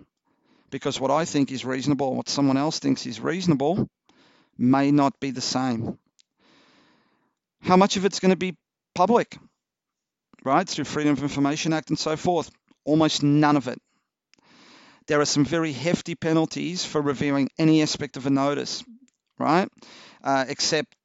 because 0.70 1.00
what 1.00 1.10
I 1.10 1.26
think 1.26 1.52
is 1.52 1.66
reasonable 1.66 2.10
and 2.10 2.18
what 2.18 2.30
someone 2.30 2.58
else 2.58 2.78
thinks 2.78 3.08
is 3.08 3.20
reasonable 3.20 3.90
may 4.60 4.92
not 4.92 5.20
be 5.20 5.32
the 5.32 5.42
same. 5.42 5.98
How 7.62 7.78
much 7.78 7.98
of 7.98 8.06
it's 8.06 8.20
going 8.20 8.30
to 8.30 8.38
be 8.38 8.58
public, 8.94 9.40
right, 10.48 10.68
through 10.68 10.86
Freedom 10.86 11.12
of 11.14 11.22
Information 11.24 11.74
Act 11.74 11.90
and 11.90 12.00
so 12.00 12.16
forth? 12.16 12.50
Almost 12.86 13.22
none 13.22 13.58
of 13.58 13.68
it. 13.68 13.80
There 15.08 15.20
are 15.20 15.26
some 15.26 15.46
very 15.46 15.74
hefty 15.74 16.16
penalties 16.16 16.86
for 16.86 17.02
reviewing 17.02 17.50
any 17.58 17.82
aspect 17.82 18.18
of 18.18 18.26
a 18.26 18.30
notice, 18.30 18.84
right? 19.38 19.70
Uh, 20.24 20.46
except 20.48 20.96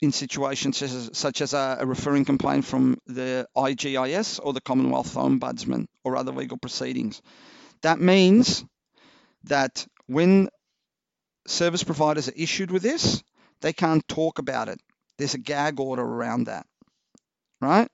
in 0.00 0.12
situations 0.12 0.76
such 0.76 0.90
as, 0.90 1.10
such 1.14 1.40
as 1.40 1.54
a, 1.54 1.78
a, 1.80 1.86
referring 1.86 2.24
complaint 2.24 2.64
from 2.64 2.98
the 3.06 3.46
IGIS 3.56 4.38
or 4.42 4.52
the 4.52 4.60
Commonwealth 4.60 5.14
Ombudsman 5.14 5.86
or 6.04 6.16
other 6.16 6.32
legal 6.32 6.58
proceedings. 6.58 7.22
That 7.82 8.00
means 8.00 8.64
that 9.44 9.86
when 10.06 10.48
service 11.46 11.84
providers 11.84 12.28
are 12.28 12.36
issued 12.36 12.70
with 12.70 12.82
this, 12.82 13.22
they 13.60 13.72
can't 13.72 14.06
talk 14.08 14.38
about 14.38 14.68
it. 14.68 14.78
There's 15.16 15.34
a 15.34 15.38
gag 15.38 15.80
order 15.80 16.02
around 16.02 16.44
that, 16.44 16.66
right? 17.60 17.88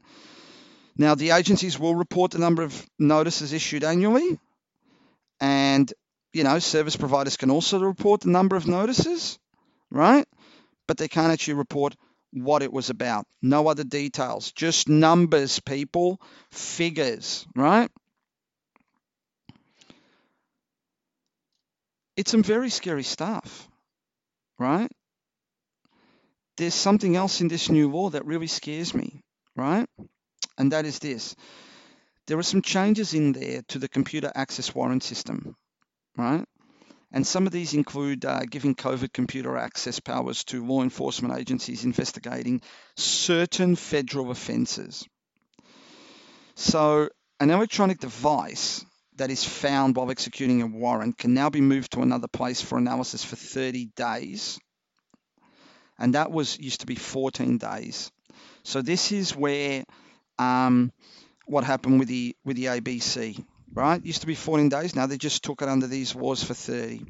Now, 1.00 1.14
the 1.14 1.30
agencies 1.30 1.78
will 1.78 1.94
report 1.94 2.32
the 2.32 2.38
number 2.38 2.62
of 2.62 2.86
notices 2.98 3.54
issued 3.54 3.84
annually, 3.84 4.38
and 5.40 5.90
you 6.34 6.44
know, 6.44 6.58
service 6.58 6.94
providers 6.94 7.38
can 7.38 7.50
also 7.50 7.80
report 7.80 8.20
the 8.20 8.28
number 8.28 8.54
of 8.54 8.66
notices, 8.66 9.38
right? 9.90 10.26
But 10.86 10.98
they 10.98 11.08
can't 11.08 11.32
actually 11.32 11.54
report 11.54 11.96
what 12.34 12.62
it 12.62 12.70
was 12.70 12.90
about. 12.90 13.26
No 13.40 13.68
other 13.68 13.82
details, 13.82 14.52
just 14.52 14.90
numbers, 14.90 15.58
people, 15.58 16.20
figures, 16.50 17.46
right? 17.56 17.90
It's 22.14 22.30
some 22.30 22.42
very 22.42 22.68
scary 22.68 23.04
stuff, 23.04 23.66
right? 24.58 24.92
There's 26.58 26.74
something 26.74 27.16
else 27.16 27.40
in 27.40 27.48
this 27.48 27.70
new 27.70 27.90
law 27.90 28.10
that 28.10 28.26
really 28.26 28.48
scares 28.48 28.92
me, 28.92 29.22
right? 29.56 29.88
And 30.60 30.72
that 30.72 30.84
is 30.84 30.98
this. 30.98 31.34
There 32.26 32.38
are 32.38 32.42
some 32.42 32.60
changes 32.60 33.14
in 33.14 33.32
there 33.32 33.62
to 33.68 33.78
the 33.78 33.88
computer 33.88 34.30
access 34.34 34.74
warrant 34.74 35.02
system, 35.02 35.56
right? 36.18 36.44
And 37.10 37.26
some 37.26 37.46
of 37.46 37.52
these 37.52 37.72
include 37.72 38.26
uh, 38.26 38.40
giving 38.40 38.74
covert 38.74 39.14
computer 39.14 39.56
access 39.56 40.00
powers 40.00 40.44
to 40.44 40.62
law 40.62 40.82
enforcement 40.82 41.34
agencies 41.38 41.84
investigating 41.84 42.60
certain 42.94 43.74
federal 43.74 44.30
offences. 44.30 45.02
So, 46.56 47.08
an 47.40 47.48
electronic 47.48 47.98
device 47.98 48.84
that 49.16 49.30
is 49.30 49.42
found 49.42 49.96
while 49.96 50.10
executing 50.10 50.60
a 50.60 50.66
warrant 50.66 51.16
can 51.16 51.32
now 51.32 51.48
be 51.48 51.62
moved 51.62 51.92
to 51.92 52.02
another 52.02 52.28
place 52.28 52.60
for 52.60 52.76
analysis 52.76 53.24
for 53.24 53.36
30 53.36 53.86
days. 53.96 54.58
And 55.98 56.14
that 56.16 56.30
was 56.30 56.58
used 56.58 56.80
to 56.80 56.86
be 56.86 56.96
14 56.96 57.56
days. 57.56 58.12
So 58.62 58.82
this 58.82 59.10
is 59.10 59.34
where 59.34 59.84
um, 60.40 60.90
what 61.46 61.64
happened 61.64 61.98
with 61.98 62.08
the 62.08 62.34
with 62.44 62.56
the 62.56 62.66
ABC, 62.66 63.44
right? 63.74 64.04
Used 64.04 64.22
to 64.22 64.26
be 64.26 64.34
14 64.34 64.68
days. 64.68 64.96
Now 64.96 65.06
they 65.06 65.18
just 65.18 65.44
took 65.44 65.60
it 65.62 65.68
under 65.68 65.86
these 65.86 66.14
wars 66.14 66.42
for 66.42 66.54
30. 66.54 67.04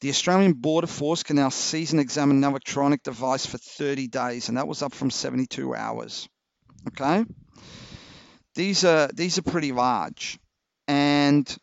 The 0.00 0.10
Australian 0.10 0.52
Border 0.52 0.86
Force 0.86 1.22
can 1.22 1.36
now 1.36 1.48
seize 1.48 1.90
and 1.92 2.00
examine 2.00 2.36
an 2.36 2.44
electronic 2.44 3.02
device 3.02 3.46
for 3.46 3.58
30 3.58 4.06
days, 4.08 4.48
and 4.48 4.58
that 4.58 4.68
was 4.68 4.82
up 4.82 4.94
from 4.94 5.10
72 5.10 5.74
hours. 5.74 6.28
Okay, 6.88 7.24
these 8.54 8.84
are 8.84 9.08
these 9.08 9.38
are 9.38 9.42
pretty 9.42 9.72
large, 9.72 10.38
and 10.86 11.56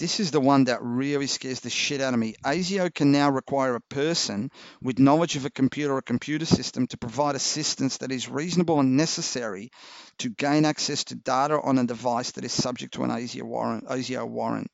this 0.00 0.18
is 0.18 0.30
the 0.30 0.40
one 0.40 0.64
that 0.64 0.82
really 0.82 1.26
scares 1.26 1.60
the 1.60 1.68
shit 1.68 2.00
out 2.00 2.14
of 2.14 2.18
me. 2.18 2.34
ASIO 2.42 2.92
can 2.92 3.12
now 3.12 3.30
require 3.30 3.74
a 3.74 3.82
person 3.82 4.50
with 4.80 4.98
knowledge 4.98 5.36
of 5.36 5.44
a 5.44 5.50
computer 5.50 5.92
or 5.92 6.00
computer 6.00 6.46
system 6.46 6.86
to 6.86 6.96
provide 6.96 7.34
assistance 7.34 7.98
that 7.98 8.10
is 8.10 8.26
reasonable 8.26 8.80
and 8.80 8.96
necessary 8.96 9.70
to 10.16 10.30
gain 10.30 10.64
access 10.64 11.04
to 11.04 11.14
data 11.14 11.60
on 11.60 11.76
a 11.76 11.84
device 11.84 12.30
that 12.30 12.44
is 12.44 12.52
subject 12.52 12.94
to 12.94 13.04
an 13.04 13.10
ASIO 13.10 13.42
warrant. 13.42 13.86
ASIO 13.88 14.26
warrant. 14.26 14.70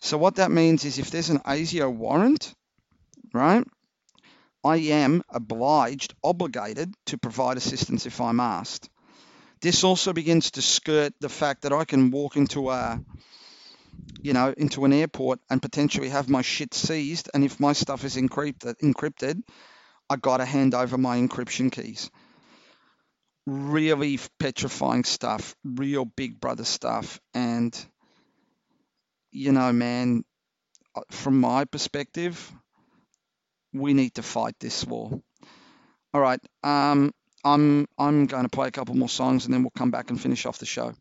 So 0.00 0.16
what 0.16 0.36
that 0.36 0.50
means 0.50 0.86
is 0.86 0.98
if 0.98 1.10
there's 1.10 1.28
an 1.28 1.40
ASIO 1.40 1.94
warrant, 1.94 2.54
right, 3.34 3.66
I 4.64 4.76
am 4.76 5.22
obliged, 5.28 6.14
obligated 6.24 6.94
to 7.06 7.18
provide 7.18 7.58
assistance 7.58 8.06
if 8.06 8.18
I'm 8.18 8.40
asked. 8.40 8.88
This 9.60 9.84
also 9.84 10.14
begins 10.14 10.52
to 10.52 10.62
skirt 10.62 11.12
the 11.20 11.28
fact 11.28 11.62
that 11.62 11.74
I 11.74 11.84
can 11.84 12.10
walk 12.10 12.36
into 12.36 12.70
a, 12.70 12.98
you 14.20 14.32
know, 14.32 14.52
into 14.56 14.84
an 14.84 14.92
airport 14.92 15.40
and 15.50 15.62
potentially 15.62 16.08
have 16.08 16.28
my 16.28 16.42
shit 16.42 16.74
seized, 16.74 17.30
and 17.34 17.44
if 17.44 17.60
my 17.60 17.72
stuff 17.72 18.04
is 18.04 18.16
encrypted, 18.16 18.74
encrypted, 18.82 19.42
I 20.10 20.16
got 20.16 20.38
to 20.38 20.44
hand 20.44 20.74
over 20.74 20.98
my 20.98 21.18
encryption 21.18 21.70
keys. 21.70 22.10
Really 23.46 24.18
petrifying 24.38 25.04
stuff, 25.04 25.54
real 25.64 26.04
big 26.04 26.40
brother 26.40 26.64
stuff, 26.64 27.20
and 27.34 27.76
you 29.30 29.52
know, 29.52 29.72
man, 29.72 30.24
uh, 30.94 31.02
from 31.10 31.40
my 31.40 31.64
perspective, 31.64 32.52
we 33.72 33.94
need 33.94 34.14
to 34.14 34.22
fight 34.22 34.54
this 34.60 34.84
war. 34.84 35.20
All 36.14 36.20
right, 36.20 36.40
um, 36.62 37.12
I'm 37.44 37.86
I'm 37.98 38.26
going 38.26 38.44
to 38.44 38.48
play 38.48 38.68
a 38.68 38.72
couple 38.72 38.94
more 38.94 39.08
songs 39.08 39.44
and 39.44 39.54
then 39.54 39.62
we'll 39.62 39.72
come 39.76 39.90
back 39.90 40.10
and 40.10 40.20
finish 40.20 40.46
off 40.46 40.58
the 40.58 40.66
show. 40.66 40.94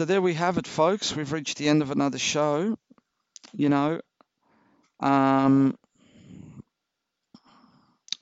So 0.00 0.06
there 0.06 0.22
we 0.22 0.32
have 0.32 0.56
it, 0.56 0.66
folks. 0.66 1.14
We've 1.14 1.30
reached 1.30 1.58
the 1.58 1.68
end 1.68 1.82
of 1.82 1.90
another 1.90 2.16
show. 2.16 2.74
You 3.52 3.68
know, 3.68 4.00
um, 4.98 5.76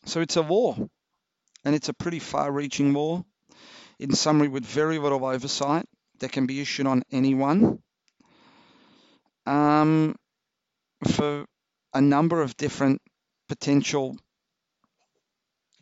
so 0.04 0.20
it's 0.20 0.34
a 0.34 0.42
war, 0.42 0.76
and 1.64 1.76
it's 1.76 1.88
a 1.88 1.94
pretty 1.94 2.18
far-reaching 2.18 2.94
war. 2.94 3.24
In 4.00 4.12
summary, 4.12 4.48
with 4.48 4.64
very 4.64 4.98
little 4.98 5.24
oversight 5.24 5.86
that 6.18 6.32
can 6.32 6.46
be 6.46 6.60
issued 6.60 6.88
on 6.88 7.04
anyone 7.12 7.78
um, 9.46 10.16
for 11.06 11.46
a 11.94 12.00
number 12.00 12.42
of 12.42 12.56
different 12.56 13.00
potential, 13.48 14.16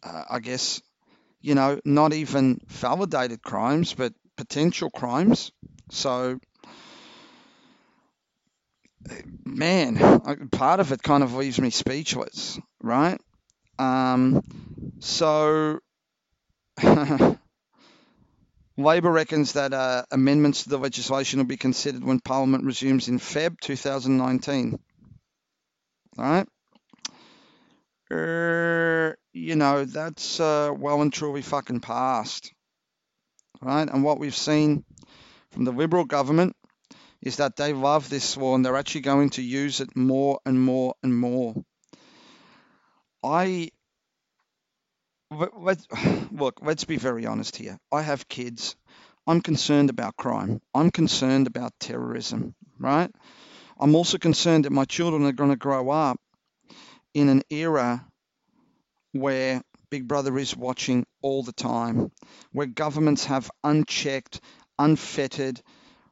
uh, 0.02 0.24
I 0.28 0.40
guess, 0.40 0.82
you 1.40 1.54
know, 1.54 1.80
not 1.86 2.12
even 2.12 2.60
validated 2.66 3.40
crimes, 3.40 3.94
but 3.94 4.12
potential 4.36 4.90
crimes. 4.90 5.52
So, 5.90 6.38
man, 9.44 10.48
part 10.50 10.80
of 10.80 10.92
it 10.92 11.02
kind 11.02 11.22
of 11.22 11.34
leaves 11.34 11.60
me 11.60 11.70
speechless, 11.70 12.58
right? 12.82 13.20
Um, 13.78 14.42
so, 15.00 15.78
Labor 18.78 19.10
reckons 19.10 19.52
that 19.54 19.72
uh, 19.72 20.04
amendments 20.10 20.64
to 20.64 20.68
the 20.68 20.78
legislation 20.78 21.38
will 21.38 21.46
be 21.46 21.56
considered 21.56 22.04
when 22.04 22.20
Parliament 22.20 22.64
resumes 22.64 23.08
in 23.08 23.18
Feb 23.18 23.58
2019. 23.60 24.78
All 26.18 26.24
right. 26.24 26.46
Er, 28.10 29.16
you 29.32 29.56
know, 29.56 29.84
that's 29.84 30.40
uh, 30.40 30.70
well 30.76 31.02
and 31.02 31.12
truly 31.12 31.42
fucking 31.42 31.80
past. 31.80 32.52
Right? 33.62 33.88
And 33.88 34.04
what 34.04 34.18
we've 34.18 34.36
seen 34.36 34.84
from 35.56 35.64
the 35.64 35.72
Liberal 35.72 36.04
government 36.04 36.54
is 37.22 37.36
that 37.36 37.56
they 37.56 37.72
love 37.72 38.10
this 38.10 38.36
law 38.36 38.54
and 38.54 38.62
they're 38.62 38.76
actually 38.76 39.00
going 39.00 39.30
to 39.30 39.42
use 39.42 39.80
it 39.80 39.96
more 39.96 40.38
and 40.44 40.60
more 40.60 40.94
and 41.02 41.18
more. 41.18 41.54
I 43.24 43.70
let- 45.30 45.86
look, 46.30 46.60
let's 46.60 46.84
be 46.84 46.98
very 46.98 47.24
honest 47.24 47.56
here. 47.56 47.78
I 47.90 48.02
have 48.02 48.28
kids. 48.28 48.76
I'm 49.26 49.40
concerned 49.40 49.88
about 49.88 50.14
crime. 50.18 50.60
I'm 50.74 50.90
concerned 50.90 51.46
about 51.46 51.72
terrorism, 51.80 52.54
right? 52.78 53.10
I'm 53.80 53.94
also 53.94 54.18
concerned 54.18 54.66
that 54.66 54.72
my 54.72 54.84
children 54.84 55.24
are 55.24 55.32
going 55.32 55.50
to 55.50 55.56
grow 55.56 55.88
up 55.88 56.18
in 57.14 57.30
an 57.30 57.40
era 57.48 58.06
where 59.12 59.62
Big 59.88 60.06
Brother 60.06 60.36
is 60.38 60.54
watching 60.54 61.06
all 61.22 61.42
the 61.42 61.52
time, 61.52 62.10
where 62.52 62.66
governments 62.66 63.24
have 63.24 63.50
unchecked, 63.64 64.40
unfettered, 64.78 65.60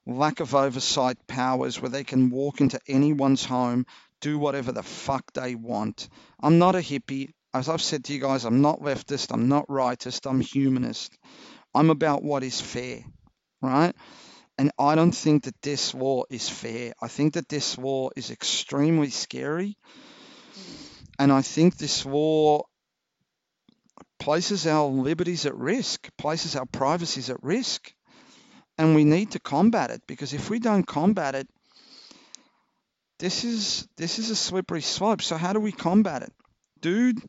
lack 0.06 0.40
of 0.40 0.54
oversight 0.54 1.18
powers, 1.26 1.80
where 1.80 1.90
they 1.90 2.04
can 2.04 2.30
walk 2.30 2.60
into 2.60 2.80
anyone's 2.88 3.44
home, 3.44 3.86
do 4.20 4.38
whatever 4.38 4.72
the 4.72 4.82
fuck 4.82 5.32
they 5.32 5.54
want. 5.54 6.08
I'm 6.40 6.58
not 6.58 6.74
a 6.74 6.78
hippie. 6.78 7.30
As 7.52 7.68
I've 7.68 7.82
said 7.82 8.04
to 8.04 8.12
you 8.12 8.20
guys, 8.20 8.44
I'm 8.44 8.62
not 8.62 8.80
leftist, 8.80 9.32
I'm 9.32 9.48
not 9.48 9.68
rightist, 9.68 10.28
I'm 10.28 10.40
humanist. 10.40 11.16
I'm 11.74 11.90
about 11.90 12.22
what 12.22 12.42
is 12.42 12.60
fair, 12.60 13.04
right? 13.62 13.94
And 14.56 14.70
I 14.78 14.94
don't 14.94 15.14
think 15.14 15.44
that 15.44 15.60
this 15.62 15.94
law 15.94 16.24
is 16.30 16.48
fair. 16.48 16.94
I 17.02 17.08
think 17.08 17.34
that 17.34 17.48
this 17.48 17.76
law 17.76 18.10
is 18.16 18.30
extremely 18.30 19.10
scary. 19.10 19.76
And 21.18 21.32
I 21.32 21.42
think 21.42 21.76
this 21.76 22.06
law 22.06 22.62
places 24.18 24.66
our 24.66 24.86
liberties 24.86 25.46
at 25.46 25.56
risk, 25.56 26.08
places 26.16 26.56
our 26.56 26.66
privacies 26.66 27.30
at 27.30 27.42
risk. 27.42 27.92
And 28.76 28.94
we 28.94 29.04
need 29.04 29.32
to 29.32 29.40
combat 29.40 29.90
it 29.90 30.02
because 30.06 30.32
if 30.32 30.50
we 30.50 30.58
don't 30.58 30.86
combat 30.86 31.34
it, 31.34 31.48
this 33.18 33.44
is 33.44 33.86
this 33.96 34.18
is 34.18 34.30
a 34.30 34.36
slippery 34.36 34.82
slope. 34.82 35.22
So 35.22 35.36
how 35.36 35.52
do 35.52 35.60
we 35.60 35.72
combat 35.72 36.22
it? 36.22 36.32
Dude, 36.80 37.20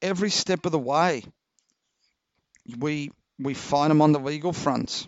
every 0.00 0.30
step 0.30 0.64
of 0.64 0.72
the 0.72 0.78
way, 0.78 1.22
we 2.78 3.10
we 3.38 3.54
fight 3.54 3.88
them 3.88 4.02
on 4.02 4.12
the 4.12 4.18
legal 4.18 4.52
fronts. 4.52 5.06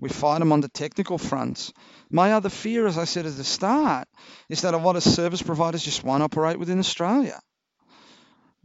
We 0.00 0.08
fight 0.08 0.38
them 0.38 0.52
on 0.52 0.60
the 0.60 0.68
technical 0.68 1.18
fronts. 1.18 1.72
My 2.10 2.32
other 2.32 2.50
fear, 2.50 2.86
as 2.86 2.98
I 2.98 3.04
said 3.04 3.26
at 3.26 3.36
the 3.36 3.44
start, 3.44 4.06
is 4.48 4.60
that 4.62 4.74
a 4.74 4.78
lot 4.78 4.96
of 4.96 5.02
service 5.02 5.42
providers 5.42 5.82
just 5.82 6.04
won't 6.04 6.22
operate 6.22 6.58
within 6.58 6.78
Australia. 6.78 7.40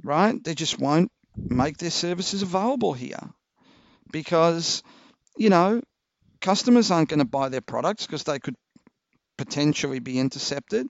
Right? 0.03 0.41
They 0.43 0.53
just 0.53 0.79
won't 0.79 1.11
make 1.35 1.77
their 1.77 1.89
services 1.89 2.43
available 2.43 2.93
here 2.93 3.31
because, 4.11 4.83
you 5.37 5.49
know, 5.49 5.81
customers 6.41 6.91
aren't 6.91 7.09
going 7.09 7.19
to 7.19 7.25
buy 7.25 7.49
their 7.49 7.61
products 7.61 8.05
because 8.05 8.23
they 8.23 8.39
could 8.39 8.55
potentially 9.37 9.99
be 9.99 10.19
intercepted. 10.19 10.87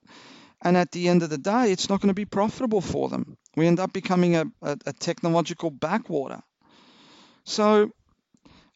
And 0.62 0.78
at 0.78 0.91
the 0.91 1.10
end 1.10 1.24
of 1.24 1.30
the 1.30 1.38
day, 1.38 1.72
it's 1.72 1.89
not 1.89 2.00
going 2.00 2.10
to 2.10 2.14
be 2.14 2.26
profitable 2.26 2.82
for 2.82 3.10
them. 3.10 3.38
We 3.56 3.68
end 3.68 3.80
up 3.80 3.94
becoming 3.94 4.36
a, 4.36 4.46
a, 4.62 4.78
a 4.86 4.94
technological 4.94 5.70
backwater. 5.70 6.41
So, 7.46 7.91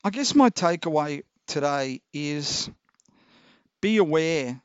I 0.04 0.10
guess 0.10 0.36
my 0.36 0.50
takeaway 0.50 1.24
today 1.48 2.02
is 2.14 2.70
be 3.82 3.98
aware 3.98 4.62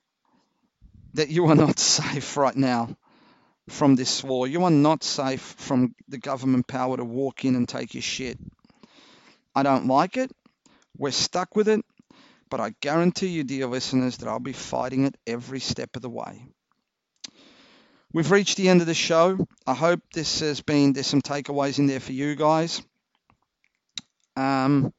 that 1.14 1.28
you 1.28 1.46
are 1.46 1.54
not 1.54 1.78
safe 1.98 2.36
right 2.36 2.56
now 2.56 2.96
from 3.68 3.94
this 3.94 4.24
war. 4.24 4.46
You 4.46 4.64
are 4.64 4.70
not 4.70 5.04
safe 5.04 5.40
from 5.40 5.94
the 6.08 6.18
government 6.18 6.66
power 6.66 6.96
to 6.96 7.04
walk 7.04 7.44
in 7.44 7.54
and 7.54 7.68
take 7.68 7.94
your 7.94 8.02
shit. 8.02 8.38
I 9.54 9.62
don't 9.62 9.86
like 9.86 10.16
it. 10.16 10.30
We're 10.96 11.10
stuck 11.10 11.56
with 11.56 11.68
it. 11.68 11.84
But 12.50 12.60
I 12.60 12.74
guarantee 12.80 13.28
you, 13.28 13.44
dear 13.44 13.66
listeners, 13.66 14.18
that 14.18 14.28
I'll 14.28 14.38
be 14.38 14.52
fighting 14.52 15.06
it 15.06 15.16
every 15.26 15.60
step 15.60 15.96
of 15.96 16.02
the 16.02 16.10
way. 16.10 16.46
We've 18.12 18.30
reached 18.30 18.58
the 18.58 18.68
end 18.68 18.82
of 18.82 18.86
the 18.86 18.94
show. 18.94 19.46
I 19.66 19.72
hope 19.72 20.00
this 20.12 20.40
has 20.40 20.60
been, 20.60 20.92
there's 20.92 21.06
some 21.06 21.22
takeaways 21.22 21.78
in 21.78 21.86
there 21.86 22.00
for 22.00 22.12
you 22.12 22.36
guys. 22.36 22.82
Um, 24.36 24.92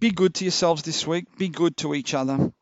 be 0.00 0.10
good 0.10 0.34
to 0.34 0.44
yourselves 0.44 0.82
this 0.82 1.06
week. 1.06 1.26
Be 1.38 1.48
good 1.48 1.76
to 1.78 1.94
each 1.94 2.12
other. 2.12 2.52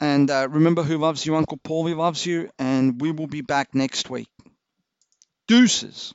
And 0.00 0.30
uh, 0.30 0.48
remember 0.50 0.82
who 0.82 0.96
loves 0.96 1.26
you, 1.26 1.36
Uncle 1.36 1.58
Paulie 1.58 1.94
loves 1.94 2.24
you. 2.24 2.48
And 2.58 2.98
we 2.98 3.10
will 3.10 3.26
be 3.26 3.42
back 3.42 3.74
next 3.74 4.08
week. 4.08 4.28
Deuces. 5.46 6.14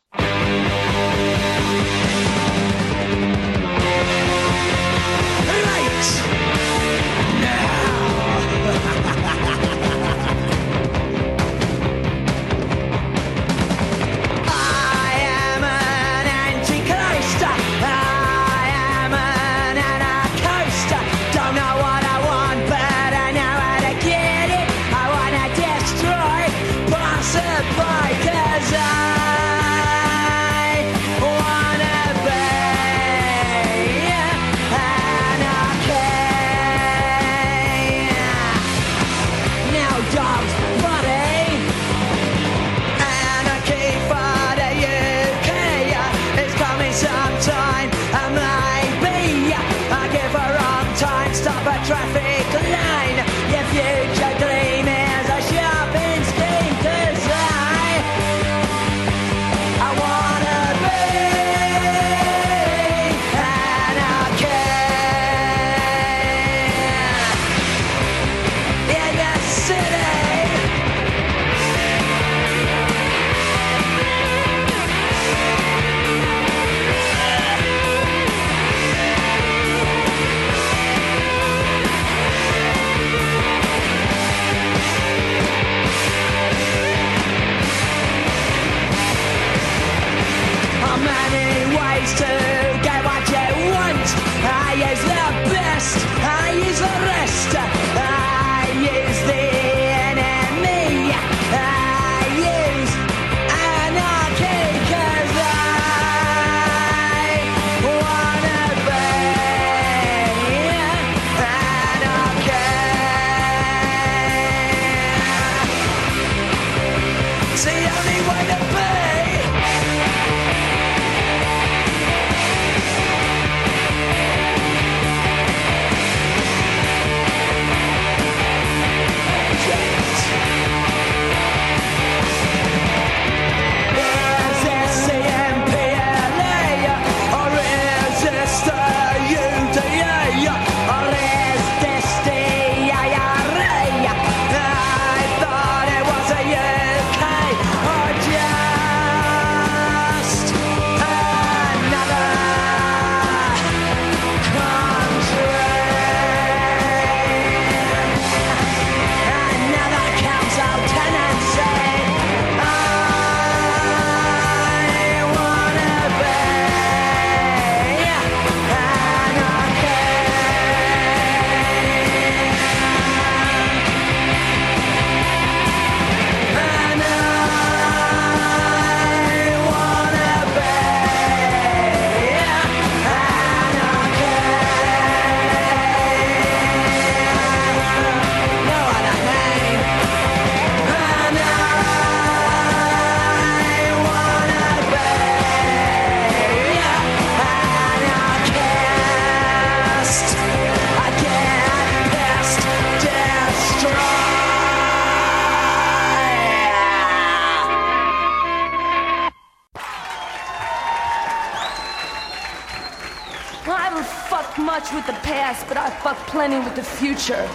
Future. 217.25 217.49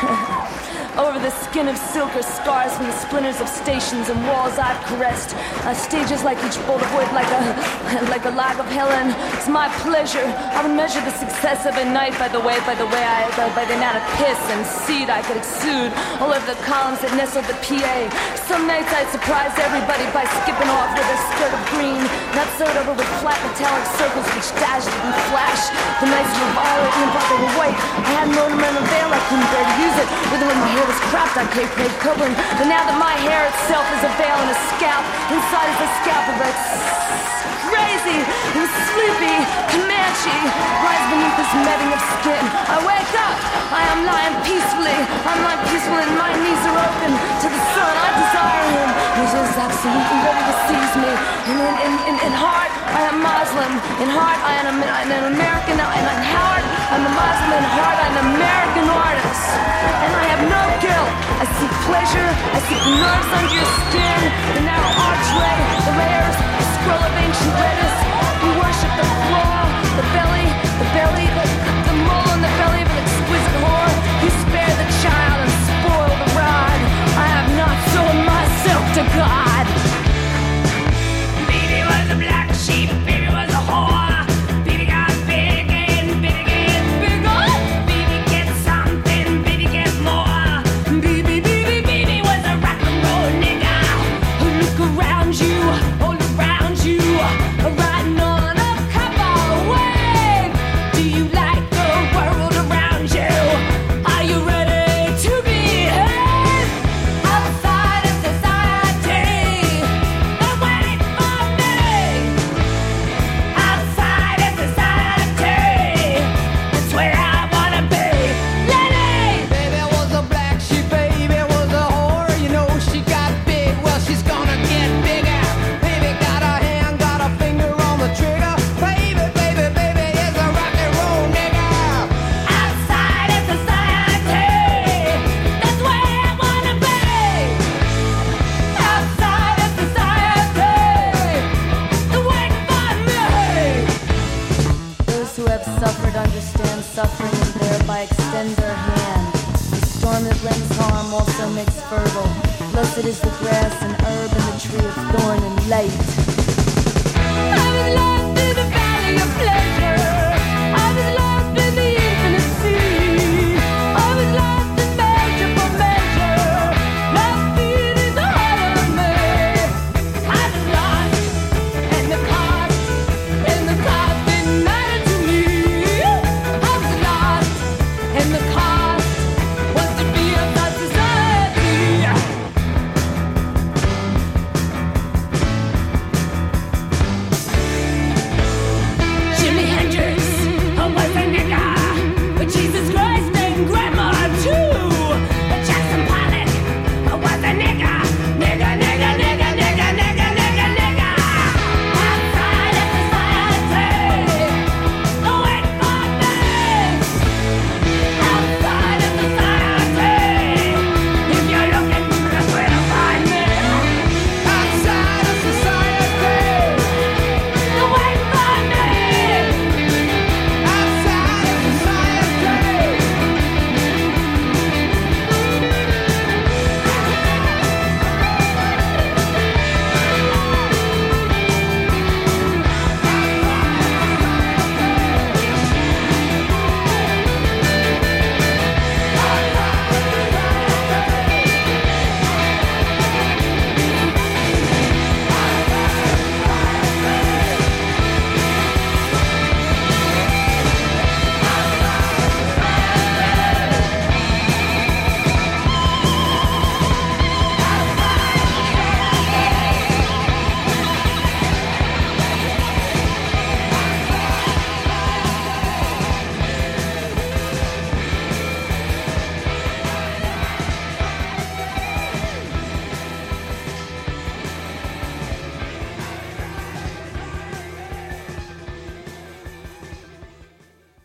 Over 0.98 1.18
the 1.18 1.30
skin 1.30 1.68
of 1.68 1.76
silk 1.78 2.14
or 2.16 2.22
scars 2.22 2.76
from 2.76 2.86
the 2.86 2.92
splinters 2.92 3.40
of 3.40 3.48
stations 3.48 4.10
and 4.10 4.20
walls 4.26 4.58
I've 4.58 4.76
caressed. 4.84 5.34
Uh, 5.64 5.72
stages 5.72 6.24
like 6.24 6.36
each 6.44 6.58
bolt 6.66 6.82
of 6.82 6.92
wood, 6.92 7.08
like 7.12 7.30
a 7.30 7.42
like 8.12 8.24
a 8.26 8.30
log 8.30 8.58
of 8.60 8.66
Helen. 8.66 9.14
It's 9.38 9.48
my 9.48 9.68
pleasure. 9.80 10.26
I 10.52 10.60
would 10.66 10.76
measure 10.76 11.00
the 11.00 11.14
success 11.14 11.64
of 11.64 11.76
a 11.76 11.84
night 11.84 12.18
by 12.18 12.28
the 12.28 12.40
way, 12.40 12.58
by 12.66 12.74
the 12.74 12.86
way 12.86 13.00
I, 13.00 13.24
by, 13.32 13.48
by 13.54 13.64
the 13.64 13.76
amount 13.80 13.96
of 13.96 14.04
piss 14.20 14.40
and 14.52 14.66
seed 14.66 15.08
I 15.08 15.22
could 15.22 15.38
exude 15.38 15.92
all 16.20 16.34
over 16.34 16.44
the 16.44 16.58
columns 16.66 17.00
that 17.00 17.14
nestled 17.16 17.46
the 17.46 17.56
PA. 17.64 17.96
Some 18.50 18.66
nights 18.66 18.90
I'd 18.90 19.06
surprise 19.14 19.54
everybody 19.62 20.10
by 20.10 20.26
skipping 20.42 20.66
off 20.74 20.90
with 20.98 21.06
a 21.06 21.18
skirt 21.30 21.54
of 21.54 21.62
green, 21.70 22.02
not 22.34 22.50
sewed 22.58 22.74
over 22.82 22.98
with 22.98 23.06
flat 23.22 23.38
metallic 23.46 23.86
circles 23.94 24.26
which 24.34 24.50
dazzled 24.58 24.90
and 25.06 25.14
flashed. 25.30 25.70
The 26.02 26.10
nights 26.10 26.34
were 26.34 26.50
violet 26.58 26.90
and 26.98 27.14
the 27.14 27.36
were 27.46 27.54
white. 27.54 27.78
I 27.78 28.10
had 28.10 28.26
an 28.26 28.34
ornamental 28.34 28.82
veil, 28.90 29.06
I 29.06 29.22
couldn't 29.30 29.46
bear 29.54 29.62
to 29.62 29.76
use 29.78 29.96
it. 30.02 30.08
With 30.34 30.42
when 30.42 30.58
my 30.66 30.66
hair 30.66 30.82
was 30.82 30.98
cropped, 31.14 31.38
I 31.38 31.46
paid 31.54 31.70
Craig 31.78 31.94
Copeland. 32.02 32.34
But 32.58 32.66
now 32.66 32.82
that 32.90 32.98
my 32.98 33.14
hair 33.22 33.46
itself 33.54 33.86
is 33.94 34.02
a 34.02 34.10
veil 34.18 34.34
and 34.34 34.50
a 34.50 34.58
scalp, 34.74 35.04
inside 35.30 35.70
is 35.70 35.80
a 35.86 35.90
scalp 36.02 36.24
of 36.34 36.36
a 36.42 36.99
dizzy 38.00 38.20
and 38.56 38.66
sleepy 38.88 39.36
Comanche 39.68 40.36
rise 40.80 41.04
beneath 41.12 41.36
this 41.36 41.52
matting 41.64 41.92
of 41.92 42.02
skin. 42.16 42.44
I 42.72 42.76
wake 42.84 43.14
up, 43.20 43.36
I 43.72 43.82
am 43.92 44.00
lying 44.08 44.36
peacefully. 44.44 44.96
I'm 45.28 45.40
lying 45.44 45.62
peacefully 45.68 46.04
and 46.08 46.16
my 46.16 46.32
knees 46.40 46.62
are 46.64 46.78
open 46.80 47.12
to 47.12 47.46
the 47.48 47.62
sun. 47.76 47.92
I 47.92 48.08
desire 48.16 48.66
him. 48.72 48.88
He 49.20 49.24
is 49.28 49.56
absolutely 49.56 50.18
ready 50.24 50.42
to 50.48 50.54
seize 50.68 50.94
me. 50.96 51.12
In, 51.50 51.56
in, 51.60 51.92
in, 52.08 52.16
in 52.24 52.32
heart, 52.32 52.72
I 52.88 53.00
am 53.10 53.16
Muslim. 53.20 53.72
In 54.00 54.08
heart, 54.16 54.40
I 54.40 54.52
am 54.64 54.76
an, 54.80 55.12
an 55.12 55.24
American. 55.36 55.76
And 55.76 56.06
in 56.08 56.24
heart, 56.32 56.64
I'm 56.92 57.04
a 57.04 57.12
Muslim. 57.12 57.60
In 57.60 57.66
heart, 57.76 57.98
I'm 58.00 58.14
an 58.16 58.26
American 58.32 58.86
artist. 58.88 59.44
And 60.04 60.12
I 60.16 60.24
have 60.32 60.42
no 60.48 60.62
guilt. 60.80 61.10
I 61.42 61.44
seek 61.58 61.72
pleasure. 61.84 62.30
I 62.56 62.58
seek 62.64 62.82
nerves 62.96 63.30
under 63.36 63.54
your 63.54 63.70
skin. 63.86 64.20
The 64.56 64.62
narrow 64.64 64.92
archway, 65.04 65.56
the 65.84 65.94
layers 66.00 66.69
scroll 66.80 67.04
of 67.04 67.14
ancient. 67.24 67.54
We 68.40 68.48
worship 68.56 68.92
the 68.96 69.08
floor, 69.28 69.56
the 70.00 70.06
belly, 70.16 70.48
the 70.80 70.88
belly, 70.96 71.26
the, 71.36 71.44
the 71.86 71.94
mole 72.08 72.30
in 72.36 72.40
the 72.40 72.52
belly 72.56 72.80
of 72.82 72.90
an 72.90 72.98
exquisite 73.04 73.56
whore. 73.60 73.92
You 74.24 74.30
spare 74.44 74.74
the 74.80 74.88
child 75.04 75.38
and 75.44 75.54
spoil 75.68 76.14
the 76.22 76.30
rod. 76.40 76.78
I 77.20 77.26
have 77.36 77.50
not 77.60 77.76
sold 77.92 78.18
myself 78.24 78.84
to 78.96 79.02
God. 79.12 79.64
Baby 81.52 81.80
was 81.84 82.06
a 82.16 82.18
black 82.24 82.48
sheep, 82.54 82.88